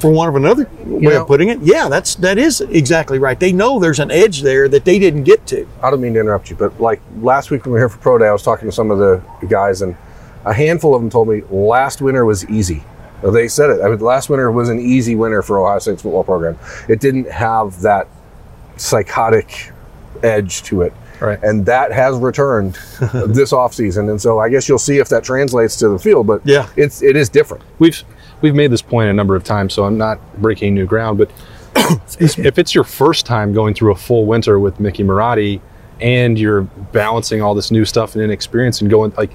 For 0.00 0.10
one 0.10 0.28
of 0.28 0.34
another 0.34 0.68
way 0.84 1.14
know- 1.14 1.22
of 1.22 1.28
putting 1.28 1.48
it, 1.48 1.60
yeah, 1.62 1.88
that's 1.88 2.16
that 2.16 2.36
is 2.36 2.60
exactly 2.60 3.18
right. 3.18 3.38
They 3.40 3.52
know 3.52 3.78
there's 3.78 4.00
an 4.00 4.10
edge 4.10 4.42
there 4.42 4.68
that 4.68 4.84
they 4.84 4.98
didn't 4.98 5.22
get 5.22 5.46
to. 5.46 5.66
I 5.82 5.88
don't 5.88 6.00
mean 6.02 6.12
to 6.14 6.20
interrupt 6.20 6.50
you, 6.50 6.56
but 6.56 6.78
like 6.78 7.00
last 7.20 7.50
week 7.50 7.64
when 7.64 7.72
we 7.72 7.74
were 7.74 7.78
here 7.78 7.88
for 7.88 7.98
Pro 7.98 8.18
Day, 8.18 8.26
I 8.26 8.32
was 8.32 8.42
talking 8.42 8.68
to 8.68 8.72
some 8.72 8.90
of 8.90 8.98
the 8.98 9.22
guys, 9.48 9.80
and 9.80 9.96
a 10.44 10.52
handful 10.52 10.94
of 10.94 11.00
them 11.00 11.08
told 11.08 11.28
me 11.28 11.42
last 11.48 12.02
winter 12.02 12.26
was 12.26 12.46
easy. 12.50 12.82
They 13.22 13.48
said 13.48 13.70
it. 13.70 13.80
I 13.82 13.88
mean, 13.88 14.00
last 14.00 14.28
winter 14.28 14.50
was 14.50 14.68
an 14.68 14.78
easy 14.78 15.14
winter 15.14 15.40
for 15.40 15.58
Ohio 15.58 15.78
State's 15.78 16.02
football 16.02 16.24
program. 16.24 16.58
It 16.86 17.00
didn't 17.00 17.30
have 17.30 17.80
that 17.80 18.06
psychotic 18.76 19.70
edge 20.22 20.62
to 20.64 20.82
it. 20.82 20.92
Right. 21.20 21.42
And 21.42 21.64
that 21.66 21.92
has 21.92 22.16
returned 22.18 22.74
this 23.26 23.52
offseason. 23.52 24.10
And 24.10 24.20
so 24.20 24.38
I 24.40 24.48
guess 24.48 24.68
you'll 24.68 24.78
see 24.78 24.98
if 24.98 25.08
that 25.10 25.24
translates 25.24 25.76
to 25.76 25.88
the 25.88 25.98
field, 25.98 26.26
but 26.26 26.40
Yeah. 26.44 26.68
it's 26.76 27.02
it 27.02 27.16
is 27.16 27.28
different. 27.28 27.62
we've 27.78 28.02
we've 28.40 28.54
made 28.54 28.70
this 28.70 28.82
point 28.82 29.08
a 29.08 29.12
number 29.12 29.36
of 29.36 29.44
times, 29.44 29.72
so 29.72 29.84
I'm 29.84 29.96
not 29.96 30.18
breaking 30.42 30.74
new 30.74 30.86
ground. 30.86 31.18
But 31.18 31.30
if 32.18 32.58
it's 32.58 32.74
your 32.74 32.84
first 32.84 33.26
time 33.26 33.52
going 33.52 33.74
through 33.74 33.92
a 33.92 33.96
full 33.96 34.26
winter 34.26 34.58
with 34.58 34.80
Mickey 34.80 35.02
Marotti, 35.04 35.60
and 36.00 36.38
you're 36.38 36.62
balancing 36.62 37.40
all 37.40 37.54
this 37.54 37.70
new 37.70 37.84
stuff 37.84 38.14
and 38.14 38.22
inexperience 38.22 38.80
and 38.80 38.90
going 38.90 39.12
like, 39.16 39.30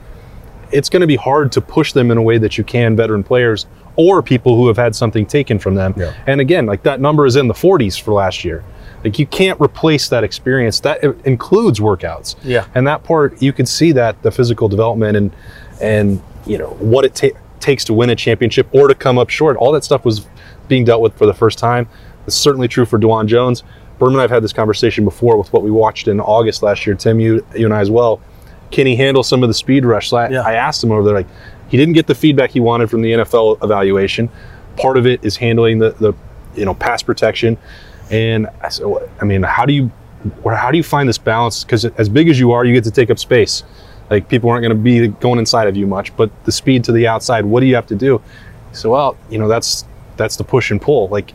it's 0.71 0.89
going 0.89 1.01
to 1.01 1.07
be 1.07 1.15
hard 1.15 1.51
to 1.53 1.61
push 1.61 1.93
them 1.93 2.11
in 2.11 2.17
a 2.17 2.21
way 2.21 2.37
that 2.37 2.57
you 2.57 2.63
can 2.63 2.95
veteran 2.95 3.23
players 3.23 3.65
or 3.95 4.21
people 4.21 4.55
who 4.57 4.67
have 4.67 4.77
had 4.77 4.95
something 4.95 5.25
taken 5.25 5.57
from 5.57 5.75
them. 5.75 5.93
Yeah. 5.97 6.13
And 6.27 6.39
again, 6.41 6.65
like 6.65 6.83
that 6.83 6.99
number 7.01 7.25
is 7.25 7.35
in 7.37 7.47
the 7.47 7.53
40s 7.53 7.99
for 7.99 8.13
last 8.13 8.43
year. 8.45 8.63
Like 9.03 9.17
you 9.19 9.25
can't 9.25 9.59
replace 9.61 10.09
that 10.09 10.23
experience. 10.23 10.79
That 10.81 11.03
includes 11.25 11.79
workouts. 11.79 12.35
Yeah. 12.43 12.65
And 12.75 12.85
that 12.87 13.03
part, 13.03 13.41
you 13.41 13.53
can 13.53 13.65
see 13.65 13.91
that 13.93 14.21
the 14.23 14.31
physical 14.31 14.67
development 14.67 15.15
and 15.17 15.35
and 15.81 16.21
you 16.45 16.57
know 16.57 16.69
what 16.79 17.05
it 17.05 17.15
ta- 17.15 17.39
takes 17.59 17.83
to 17.85 17.93
win 17.93 18.09
a 18.09 18.15
championship 18.15 18.67
or 18.73 18.87
to 18.87 18.95
come 18.95 19.17
up 19.17 19.29
short. 19.29 19.55
All 19.57 19.71
that 19.71 19.83
stuff 19.83 20.03
was 20.05 20.27
being 20.67 20.83
dealt 20.85 21.01
with 21.01 21.13
for 21.17 21.25
the 21.25 21.33
first 21.33 21.57
time. 21.59 21.87
It's 22.27 22.35
certainly 22.35 22.67
true 22.67 22.85
for 22.85 22.99
Dawand 22.99 23.27
Jones. 23.27 23.63
Berman 23.97 24.15
and 24.15 24.21
I've 24.21 24.29
had 24.29 24.43
this 24.43 24.53
conversation 24.53 25.03
before 25.03 25.37
with 25.37 25.51
what 25.51 25.63
we 25.63 25.71
watched 25.71 26.07
in 26.07 26.19
August 26.19 26.63
last 26.63 26.85
year. 26.85 26.95
Tim, 26.95 27.19
you 27.19 27.45
you 27.55 27.65
and 27.65 27.73
I 27.73 27.79
as 27.79 27.89
well. 27.89 28.21
Can 28.71 28.85
he 28.85 28.95
handle 28.95 29.23
some 29.23 29.41
of 29.43 29.49
the 29.49 29.53
speed 29.53 29.83
rush? 29.85 30.09
So 30.09 30.17
I, 30.17 30.29
Yeah. 30.29 30.41
I 30.41 30.53
asked 30.53 30.83
him 30.83 30.91
over 30.91 31.03
there, 31.03 31.13
like 31.13 31.27
he 31.69 31.77
didn't 31.77 31.93
get 31.93 32.07
the 32.07 32.15
feedback 32.15 32.51
he 32.51 32.59
wanted 32.59 32.89
from 32.89 33.01
the 33.01 33.11
NFL 33.13 33.63
evaluation. 33.63 34.29
Part 34.77 34.97
of 34.97 35.05
it 35.05 35.23
is 35.23 35.37
handling 35.37 35.79
the 35.79 35.91
the 35.91 36.13
you 36.55 36.65
know 36.65 36.73
pass 36.73 37.01
protection. 37.03 37.57
And 38.11 38.47
I 38.63 38.69
said, 38.69 38.85
"What- 38.85 39.09
I 39.21 39.25
mean, 39.25 39.43
how 39.43 39.65
do 39.65 39.73
you 39.73 39.91
how 40.45 40.69
do 40.71 40.77
you 40.77 40.83
find 40.83 41.07
this 41.07 41.17
balance? 41.17 41.63
Because 41.63 41.85
as 41.85 42.09
big 42.09 42.27
as 42.29 42.39
you 42.39 42.51
are, 42.51 42.65
you 42.65 42.73
get 42.73 42.83
to 42.85 42.91
take 42.91 43.09
up 43.09 43.19
space. 43.19 43.63
Like 44.09 44.27
people 44.27 44.49
aren't 44.49 44.63
going 44.63 44.75
to 44.75 44.83
be 44.83 45.07
going 45.19 45.39
inside 45.39 45.67
of 45.67 45.77
you 45.77 45.85
much, 45.87 46.15
but 46.17 46.29
the 46.45 46.51
speed 46.51 46.83
to 46.85 46.91
the 46.91 47.07
outside, 47.07 47.45
what 47.45 47.59
do 47.61 47.67
you 47.67 47.75
have 47.75 47.87
to 47.87 47.95
do? 47.95 48.21
So 48.71 48.91
well, 48.91 49.15
you 49.29 49.37
know 49.39 49.47
that's 49.47 49.85
that's 50.17 50.35
the 50.35 50.43
push 50.43 50.71
and 50.71 50.81
pull. 50.81 51.07
Like 51.09 51.33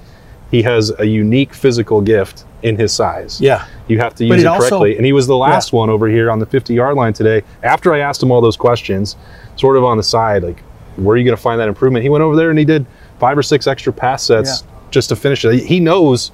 he 0.50 0.62
has 0.62 0.92
a 0.98 1.06
unique 1.06 1.54
physical 1.54 2.00
gift 2.00 2.44
in 2.62 2.76
his 2.76 2.92
size. 2.92 3.40
Yeah. 3.40 3.64
You 3.88 3.98
have 3.98 4.14
to 4.16 4.24
use 4.24 4.36
it 4.38 4.40
it 4.40 4.46
also- 4.46 4.68
correctly. 4.68 4.96
and 4.96 5.04
he 5.06 5.12
was 5.12 5.26
the 5.26 5.36
last 5.36 5.72
one 5.72 5.90
over 5.90 6.06
here 6.08 6.30
on 6.30 6.38
the 6.38 6.46
50 6.46 6.74
yard 6.74 6.96
line 6.96 7.12
today. 7.12 7.42
After 7.62 7.92
I 7.92 7.98
asked 8.00 8.22
him 8.22 8.30
all 8.30 8.40
those 8.40 8.56
questions, 8.56 9.16
sort 9.56 9.76
of 9.76 9.84
on 9.84 9.96
the 9.96 10.02
side, 10.02 10.42
like, 10.42 10.60
where 10.96 11.14
are 11.14 11.16
you 11.16 11.24
going 11.24 11.36
to 11.36 11.42
find 11.42 11.60
that 11.60 11.68
improvement? 11.68 12.02
He 12.02 12.08
went 12.08 12.22
over 12.22 12.36
there 12.36 12.50
and 12.50 12.58
he 12.58 12.64
did 12.64 12.86
five 13.18 13.36
or 13.36 13.42
six 13.42 13.66
extra 13.66 13.92
pass 13.92 14.22
sets 14.24 14.62
just 14.90 15.08
to 15.08 15.16
finish 15.16 15.44
it. 15.44 15.64
He 15.64 15.80
knows 15.80 16.30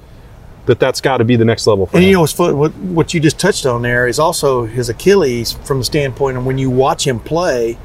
that 0.65 0.79
that's 0.79 1.01
got 1.01 1.17
to 1.17 1.23
be 1.23 1.35
the 1.35 1.45
next 1.45 1.65
level 1.67 1.85
for 1.87 1.95
And 1.97 2.03
him. 2.03 2.09
you 2.09 2.13
know 2.15 2.21
what's 2.21 2.33
fun, 2.33 2.57
what 2.57 2.73
what 2.75 3.13
you 3.13 3.19
just 3.19 3.39
touched 3.39 3.65
on 3.65 3.81
there 3.81 4.07
is 4.07 4.19
also 4.19 4.65
his 4.65 4.89
Achilles 4.89 5.53
from 5.63 5.79
the 5.79 5.85
standpoint 5.85 6.37
of 6.37 6.45
when 6.45 6.57
you 6.57 6.69
watch 6.69 7.05
him 7.07 7.19
play, 7.19 7.77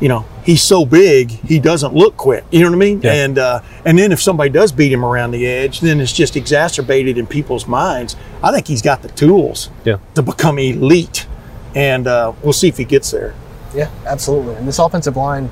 you 0.00 0.08
know, 0.08 0.26
he's 0.44 0.62
so 0.62 0.84
big 0.84 1.30
he 1.30 1.58
doesn't 1.58 1.94
look 1.94 2.16
quick. 2.18 2.44
You 2.50 2.60
know 2.60 2.66
what 2.70 2.76
I 2.76 2.78
mean? 2.78 3.00
Yeah. 3.00 3.12
And 3.14 3.38
uh, 3.38 3.60
and 3.84 3.98
then 3.98 4.12
if 4.12 4.20
somebody 4.20 4.50
does 4.50 4.72
beat 4.72 4.92
him 4.92 5.04
around 5.04 5.30
the 5.30 5.46
edge, 5.46 5.80
then 5.80 6.00
it's 6.00 6.12
just 6.12 6.36
exacerbated 6.36 7.16
in 7.16 7.26
people's 7.26 7.66
minds. 7.66 8.14
I 8.42 8.52
think 8.52 8.66
he's 8.68 8.82
got 8.82 9.02
the 9.02 9.08
tools 9.08 9.70
yeah. 9.84 9.96
to 10.14 10.22
become 10.22 10.58
elite, 10.58 11.26
and 11.74 12.06
uh, 12.06 12.32
we'll 12.42 12.52
see 12.52 12.68
if 12.68 12.76
he 12.76 12.84
gets 12.84 13.10
there. 13.10 13.34
Yeah, 13.74 13.90
absolutely. 14.06 14.54
And 14.56 14.68
this 14.68 14.78
offensive 14.78 15.16
line 15.16 15.50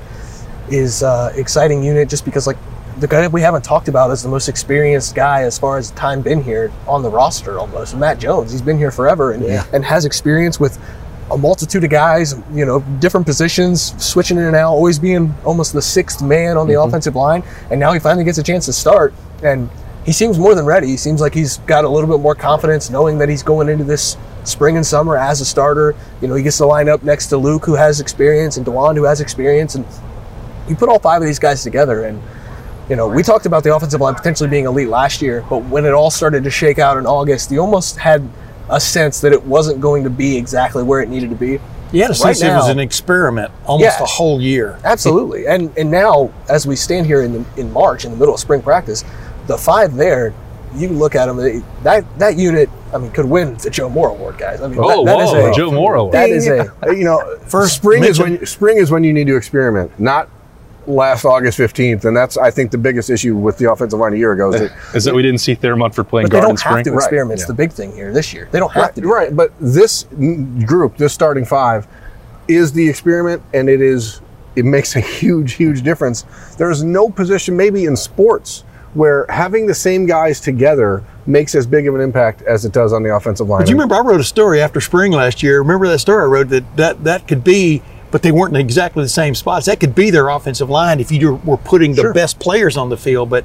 is 0.69 1.03
uh, 1.03 1.31
exciting 1.35 1.83
unit 1.83 2.09
just 2.09 2.23
because 2.25 2.47
like 2.47 2.57
the 2.97 3.07
guy 3.07 3.27
we 3.27 3.41
haven't 3.41 3.63
talked 3.63 3.87
about 3.87 4.11
is 4.11 4.23
the 4.23 4.29
most 4.29 4.47
experienced 4.47 5.15
guy 5.15 5.43
as 5.43 5.59
far 5.59 5.77
as 5.77 5.91
time 5.91 6.21
been 6.21 6.41
here 6.41 6.71
on 6.87 7.03
the 7.03 7.09
roster 7.09 7.59
almost. 7.59 7.95
Matt 7.95 8.19
Jones, 8.19 8.51
he's 8.51 8.61
been 8.61 8.77
here 8.77 8.91
forever 8.91 9.33
and, 9.33 9.43
and 9.43 9.83
has 9.83 10.05
experience 10.05 10.59
with 10.59 10.79
a 11.31 11.37
multitude 11.37 11.83
of 11.83 11.89
guys, 11.89 12.35
you 12.53 12.65
know, 12.65 12.79
different 12.99 13.25
positions, 13.25 13.93
switching 14.03 14.37
in 14.37 14.43
and 14.43 14.55
out, 14.55 14.71
always 14.71 14.99
being 14.99 15.33
almost 15.43 15.73
the 15.73 15.81
sixth 15.81 16.21
man 16.21 16.55
on 16.55 16.67
the 16.67 16.73
mm-hmm. 16.73 16.87
offensive 16.87 17.15
line. 17.15 17.43
And 17.69 17.79
now 17.79 17.91
he 17.91 17.99
finally 17.99 18.23
gets 18.23 18.37
a 18.37 18.43
chance 18.43 18.65
to 18.67 18.73
start 18.73 19.13
and 19.43 19.69
he 20.05 20.11
seems 20.11 20.37
more 20.37 20.53
than 20.53 20.65
ready. 20.65 20.87
He 20.87 20.97
seems 20.97 21.19
like 21.19 21.33
he's 21.33 21.57
got 21.59 21.83
a 21.83 21.89
little 21.89 22.09
bit 22.09 22.21
more 22.21 22.35
confidence 22.35 22.91
knowing 22.91 23.17
that 23.17 23.27
he's 23.27 23.41
going 23.41 23.69
into 23.69 23.83
this 23.83 24.17
spring 24.43 24.77
and 24.77 24.85
summer 24.85 25.17
as 25.17 25.41
a 25.41 25.45
starter. 25.45 25.95
You 26.21 26.27
know, 26.27 26.35
he 26.35 26.43
gets 26.43 26.57
to 26.57 26.65
line 26.67 26.87
up 26.87 27.01
next 27.01 27.27
to 27.27 27.37
Luke, 27.37 27.65
who 27.65 27.73
has 27.73 27.99
experience, 27.99 28.57
and 28.57 28.65
Dawand, 28.65 28.97
who 28.97 29.03
has 29.03 29.19
experience. 29.19 29.73
And 29.73 29.83
you 30.69 30.75
put 30.75 30.89
all 30.89 30.99
five 30.99 31.23
of 31.23 31.27
these 31.27 31.39
guys 31.39 31.63
together, 31.63 32.03
and, 32.03 32.21
you 32.89 32.95
know, 32.95 33.07
we 33.07 33.23
talked 33.23 33.45
about 33.45 33.63
the 33.63 33.75
offensive 33.75 34.01
line 34.01 34.15
potentially 34.15 34.49
being 34.49 34.65
elite 34.65 34.89
last 34.89 35.21
year, 35.21 35.43
but 35.49 35.63
when 35.65 35.85
it 35.85 35.91
all 35.91 36.11
started 36.11 36.43
to 36.43 36.51
shake 36.51 36.77
out 36.79 36.97
in 36.97 37.05
August, 37.05 37.51
you 37.51 37.59
almost 37.59 37.97
had 37.97 38.27
a 38.69 38.79
sense 38.79 39.21
that 39.21 39.31
it 39.33 39.43
wasn't 39.45 39.79
going 39.81 40.03
to 40.03 40.09
be 40.09 40.37
exactly 40.37 40.83
where 40.83 41.01
it 41.01 41.09
needed 41.09 41.29
to 41.29 41.35
be. 41.35 41.59
He 41.91 41.99
had 41.99 42.09
a 42.09 42.13
Right 42.13 42.35
sense 42.35 42.41
it 42.41 42.47
was 42.49 42.67
an 42.69 42.79
experiment 42.79 43.51
almost 43.65 43.97
Yeah. 43.99 44.03
a 44.03 44.07
whole 44.07 44.41
year. 44.41 44.77
Absolutely. 44.83 45.47
And 45.47 45.71
and 45.77 45.89
now 45.91 46.31
as 46.49 46.65
we 46.67 46.75
stand 46.75 47.05
here 47.05 47.21
in 47.21 47.33
the, 47.33 47.45
in 47.57 47.71
March 47.71 48.05
in 48.05 48.11
the 48.11 48.17
middle 48.17 48.33
of 48.33 48.39
spring 48.39 48.61
practice, 48.61 49.03
the 49.47 49.57
five 49.57 49.95
there, 49.95 50.33
you 50.75 50.89
look 50.89 51.15
at 51.15 51.27
them. 51.27 51.37
they- 51.37 51.61
That 51.83 52.03
that 52.19 52.37
unit, 52.37 52.69
I 52.93 52.97
mean, 52.97 53.11
could 53.11 53.25
win 53.25 53.55
the 53.57 53.69
Joe 53.69 53.87
Moore 53.87 54.09
Award, 54.09 54.37
guys. 54.39 54.61
I 54.61 54.67
mean, 54.67 54.79
Oh, 54.81 55.05
that, 55.05 55.17
that 55.17 55.23
is 55.23 55.31
whoa, 55.31 55.51
a 55.51 55.53
Joe 55.53 55.71
Moore 55.71 55.95
Award. 55.95 56.13
That 56.15 56.29
is 56.29 56.47
a 56.47 56.73
you 56.87 57.03
know 57.03 57.37
First 57.47 57.75
spring 57.75 58.03
is 58.03 58.19
when 58.19 58.43
spring 58.45 58.77
is 58.79 58.89
when 58.91 59.03
you 59.03 59.13
need 59.13 59.27
to 59.27 59.35
experiment, 59.37 59.97
not 59.99 60.27
last 60.87 61.25
August 61.25 61.57
fifteenth, 61.57 62.05
and 62.05 62.15
that's 62.15 62.37
I 62.37 62.51
think 62.51 62.71
the 62.71 62.77
biggest 62.77 63.09
issue 63.09 63.35
with 63.35 63.57
the 63.57 63.71
offensive 63.71 63.99
line 63.99 64.13
a 64.13 64.17
year 64.17 64.33
ago 64.33 64.53
is 64.53 64.61
eh, 64.61 64.67
that 64.67 64.95
Is 64.95 65.03
that 65.05 65.15
we 65.15 65.21
didn't 65.21 65.39
see 65.39 65.55
Thayer 65.55 65.75
Munford 65.75 66.07
playing 66.07 66.25
But 66.27 66.31
they 66.31 66.39
guard 66.39 66.43
in 66.51 66.55
don't 66.55 66.61
have 66.61 66.71
spring? 66.71 66.83
to 66.85 66.91
Right. 66.91 66.97
experiment. 66.97 67.33
It's 67.39 67.43
Yeah. 67.43 67.47
the 67.47 67.53
big 67.53 67.71
thing 67.71 67.91
here 67.93 68.11
this 68.13 68.33
year. 68.33 68.47
They 68.51 68.59
don't 68.59 68.71
have 68.71 68.83
right, 68.83 68.95
to. 68.95 69.01
do 69.01 69.11
right, 69.11 69.35
but 69.35 69.51
this 69.59 70.05
group, 70.65 70.97
this 70.97 71.13
starting 71.13 71.45
five, 71.45 71.87
is 72.47 72.71
the 72.73 72.87
experiment, 72.89 73.41
and 73.53 73.69
it 73.69 73.81
is 73.81 74.21
it 74.55 74.63
makes 74.63 74.95
a 74.95 75.01
huge, 75.01 75.53
huge 75.53 75.81
difference. 75.81 76.23
There 76.57 76.71
is 76.71 76.81
no 76.83 77.09
position, 77.09 77.57
maybe 77.57 77.83
in 77.85 77.97
sports, 77.97 78.63
where 78.93 79.25
having 79.27 79.65
the 79.67 79.73
same 79.73 80.05
guys 80.05 80.39
together 80.39 81.03
makes 81.25 81.55
as 81.55 81.67
big 81.67 81.87
of 81.89 81.95
an 81.95 81.99
impact 81.99 82.41
as 82.43 82.63
it 82.63 82.71
does 82.71 82.93
on 82.93 83.03
the 83.03 83.13
offensive 83.13 83.49
line. 83.49 83.65
Do 83.65 83.71
you 83.71 83.75
remember 83.75 83.95
I 83.95 83.99
wrote 83.99 84.21
a 84.21 84.23
story 84.23 84.61
after 84.61 84.79
spring 84.79 85.11
last 85.11 85.43
year. 85.43 85.59
Remember 85.59 85.87
that 85.89 85.99
story 85.99 86.23
I 86.23 86.27
wrote 86.27 86.47
that 86.49 86.77
that, 86.77 87.03
that 87.03 87.27
could 87.27 87.43
be, 87.43 87.81
but 88.15 88.21
they 88.21 88.31
weren't 88.31 88.55
in 88.55 88.61
exactly 88.61 89.03
the 89.03 89.09
same 89.09 89.35
spots. 89.35 89.65
That 89.65 89.81
could 89.81 89.93
be 89.93 90.09
their 90.09 90.29
offensive 90.29 90.69
line 90.69 91.01
if 91.01 91.11
you 91.11 91.35
were 91.43 91.57
putting 91.57 91.95
the 91.95 92.01
Sure. 92.03 92.13
best 92.13 92.39
players 92.39 92.77
on 92.77 92.87
the 92.87 92.95
field. 92.95 93.29
But 93.29 93.43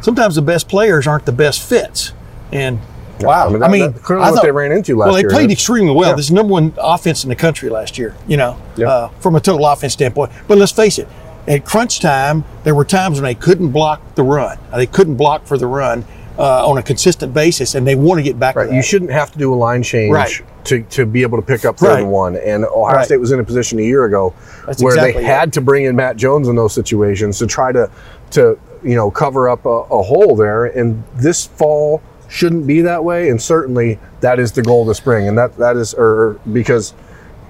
sometimes 0.00 0.36
the 0.36 0.40
best 0.40 0.70
players 0.70 1.06
aren't 1.06 1.26
the 1.26 1.32
best 1.32 1.60
fits. 1.60 2.14
And 2.50 2.78
wow, 3.20 3.48
I 3.48 3.50
mean, 3.50 3.56
I 3.56 3.58
that- 3.58 3.70
mean, 3.70 3.92
that- 3.92 4.02
clearly 4.02 4.24
I 4.24 4.30
what 4.30 4.40
they 4.42 4.50
ran 4.52 4.72
into 4.72 4.96
last 4.96 5.08
well, 5.08 5.14
they 5.16 5.20
year. 5.20 5.28
played 5.28 5.50
extremely 5.50 5.94
well. 5.94 6.08
Yeah. 6.12 6.16
This 6.16 6.24
is 6.24 6.32
number 6.32 6.50
one 6.50 6.72
offense 6.78 7.24
in 7.24 7.28
the 7.28 7.36
country 7.36 7.68
last 7.68 7.98
year. 7.98 8.14
You 8.26 8.38
know, 8.38 8.56
Yeah. 8.76 8.88
uh, 8.88 9.08
from 9.20 9.36
a 9.36 9.40
total 9.40 9.66
offense 9.66 9.92
standpoint. 9.92 10.32
But 10.48 10.56
let's 10.56 10.72
face 10.72 10.98
it, 10.98 11.08
at 11.46 11.66
crunch 11.66 12.00
time, 12.00 12.44
there 12.64 12.74
were 12.74 12.86
times 12.86 13.18
when 13.20 13.24
they 13.24 13.34
couldn't 13.34 13.68
block 13.68 14.00
the 14.14 14.22
run. 14.22 14.56
They 14.74 14.86
couldn't 14.86 15.16
block 15.16 15.46
for 15.46 15.58
the 15.58 15.66
run 15.66 16.06
uh, 16.38 16.66
on 16.66 16.78
a 16.78 16.82
consistent 16.82 17.34
basis, 17.34 17.74
and 17.74 17.86
they 17.86 17.94
want 17.94 18.18
to 18.18 18.22
get 18.22 18.38
back. 18.38 18.56
Right, 18.56 18.64
to 18.64 18.70
that. 18.70 18.76
you 18.76 18.82
shouldn't 18.82 19.10
have 19.10 19.30
to 19.32 19.38
do 19.38 19.52
a 19.52 19.56
line 19.56 19.82
change 19.82 20.14
Right. 20.14 20.40
To, 20.66 20.82
to 20.82 21.06
be 21.06 21.22
able 21.22 21.38
to 21.38 21.46
pick 21.46 21.64
up 21.64 21.76
third 21.78 21.88
Right. 21.88 22.02
and 22.02 22.10
one. 22.10 22.36
And 22.36 22.64
Ohio 22.64 22.96
Right. 22.96 23.04
State 23.06 23.18
was 23.20 23.30
in 23.32 23.40
a 23.40 23.44
position 23.44 23.78
a 23.78 23.82
year 23.82 24.04
ago 24.04 24.34
That's 24.66 24.82
where 24.82 24.94
exactly 24.94 25.22
they 25.22 25.28
it. 25.28 25.32
had 25.32 25.52
to 25.54 25.60
bring 25.60 25.84
in 25.84 25.94
Matt 25.96 26.16
Jones 26.16 26.48
in 26.48 26.56
those 26.56 26.72
situations 26.74 27.38
to 27.38 27.46
try 27.46 27.72
to 27.72 27.88
to 28.30 28.58
you 28.82 28.94
know 28.96 29.10
cover 29.10 29.48
up 29.48 29.64
a, 29.64 29.68
a 29.68 30.02
hole 30.02 30.34
there. 30.36 30.64
And 30.66 31.02
this 31.14 31.46
fall 31.46 32.02
shouldn't 32.28 32.66
be 32.66 32.80
that 32.82 33.04
way. 33.04 33.28
And 33.30 33.40
certainly 33.40 33.98
that 34.20 34.38
is 34.40 34.52
the 34.52 34.62
goal 34.62 34.84
this 34.84 34.96
spring. 34.98 35.28
And 35.28 35.38
that 35.38 35.56
that 35.58 35.76
is 35.76 35.94
or 35.94 36.38
because 36.52 36.94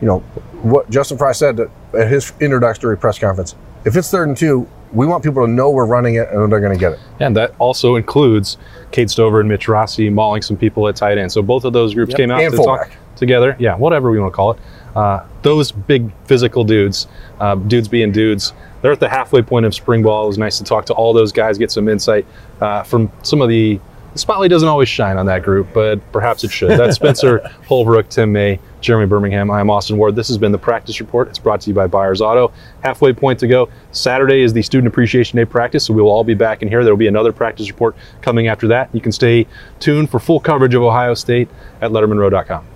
you 0.02 0.06
know 0.06 0.18
what 0.62 0.90
Justin 0.90 1.16
Frye 1.16 1.32
said 1.32 1.58
at 1.94 2.08
his 2.08 2.32
introductory 2.40 2.98
press 2.98 3.18
conference. 3.18 3.54
If 3.86 3.96
it's 3.96 4.10
third 4.10 4.28
and 4.28 4.36
two, 4.36 4.66
we 4.92 5.06
want 5.06 5.22
people 5.24 5.44
to 5.46 5.50
know 5.50 5.70
we're 5.70 5.86
running 5.86 6.16
it 6.16 6.28
and 6.30 6.50
they're 6.52 6.60
going 6.60 6.72
to 6.72 6.78
get 6.78 6.92
it. 6.92 6.98
And 7.20 7.34
that 7.36 7.54
also 7.58 7.96
includes 7.96 8.56
Cade 8.92 9.10
Stover 9.10 9.40
and 9.40 9.48
Mitch 9.48 9.68
Rossi 9.68 10.10
mauling 10.10 10.42
some 10.42 10.56
people 10.56 10.86
at 10.88 10.96
tight 10.96 11.18
end. 11.18 11.30
So 11.32 11.40
both 11.42 11.64
of 11.64 11.72
those 11.72 11.94
groups 11.94 12.10
Yep. 12.10 12.16
came 12.18 12.30
out 12.30 12.40
And 12.42 12.50
to 12.50 12.56
fullback. 12.56 12.90
talk 12.90 12.98
together. 13.16 13.56
Yeah, 13.58 13.76
whatever 13.76 14.10
we 14.10 14.20
want 14.20 14.32
to 14.32 14.36
call 14.36 14.52
it. 14.52 14.58
Uh, 14.94 15.24
those 15.42 15.72
big 15.72 16.10
physical 16.24 16.64
dudes, 16.64 17.06
uh, 17.38 17.54
dudes 17.54 17.86
being 17.86 18.12
dudes, 18.12 18.54
they're 18.80 18.92
at 18.92 19.00
the 19.00 19.08
halfway 19.08 19.42
point 19.42 19.66
of 19.66 19.74
spring 19.74 20.02
ball. 20.02 20.24
It 20.24 20.28
was 20.28 20.38
nice 20.38 20.58
to 20.58 20.64
talk 20.64 20.86
to 20.86 20.94
all 20.94 21.12
those 21.12 21.32
guys, 21.32 21.58
get 21.58 21.70
some 21.70 21.88
insight 21.88 22.26
uh, 22.60 22.82
from 22.82 23.10
some 23.22 23.40
of 23.42 23.48
the. 23.48 23.80
The 24.12 24.20
spotlight 24.20 24.48
doesn't 24.48 24.68
always 24.68 24.88
shine 24.88 25.18
on 25.18 25.26
that 25.26 25.42
group, 25.42 25.68
but 25.74 26.00
perhaps 26.10 26.42
it 26.42 26.50
should. 26.50 26.70
That's 26.70 26.96
Spencer 26.96 27.46
Holbrook, 27.68 28.08
Tim 28.08 28.32
May, 28.32 28.58
Jeremy 28.80 29.04
Birmingham. 29.04 29.50
I'm 29.50 29.68
Austin 29.68 29.98
Ward. 29.98 30.16
This 30.16 30.28
has 30.28 30.38
been 30.38 30.52
the 30.52 30.58
Practice 30.58 31.00
Report. 31.00 31.28
It's 31.28 31.38
brought 31.38 31.60
to 31.60 31.68
you 31.68 31.74
by 31.74 31.86
Byers 31.86 32.22
Auto. 32.22 32.50
Halfway 32.82 33.12
point 33.12 33.38
to 33.40 33.46
go. 33.46 33.68
Saturday 33.92 34.40
is 34.40 34.54
the 34.54 34.62
Student 34.62 34.88
Appreciation 34.88 35.36
Day 35.36 35.44
practice, 35.44 35.84
so 35.84 35.92
we 35.92 36.00
will 36.00 36.10
all 36.10 36.24
be 36.24 36.32
back 36.32 36.62
in 36.62 36.68
here. 36.68 36.82
There 36.82 36.94
will 36.94 36.98
be 36.98 37.08
another 37.08 37.30
practice 37.30 37.68
report 37.68 37.94
coming 38.22 38.48
after 38.48 38.68
that. 38.68 38.88
You 38.94 39.02
can 39.02 39.12
stay 39.12 39.46
tuned 39.80 40.10
for 40.10 40.18
full 40.18 40.40
coverage 40.40 40.72
of 40.72 40.82
Ohio 40.82 41.12
State 41.12 41.50
at 41.82 41.90
LettermenRow.com. 41.90 42.75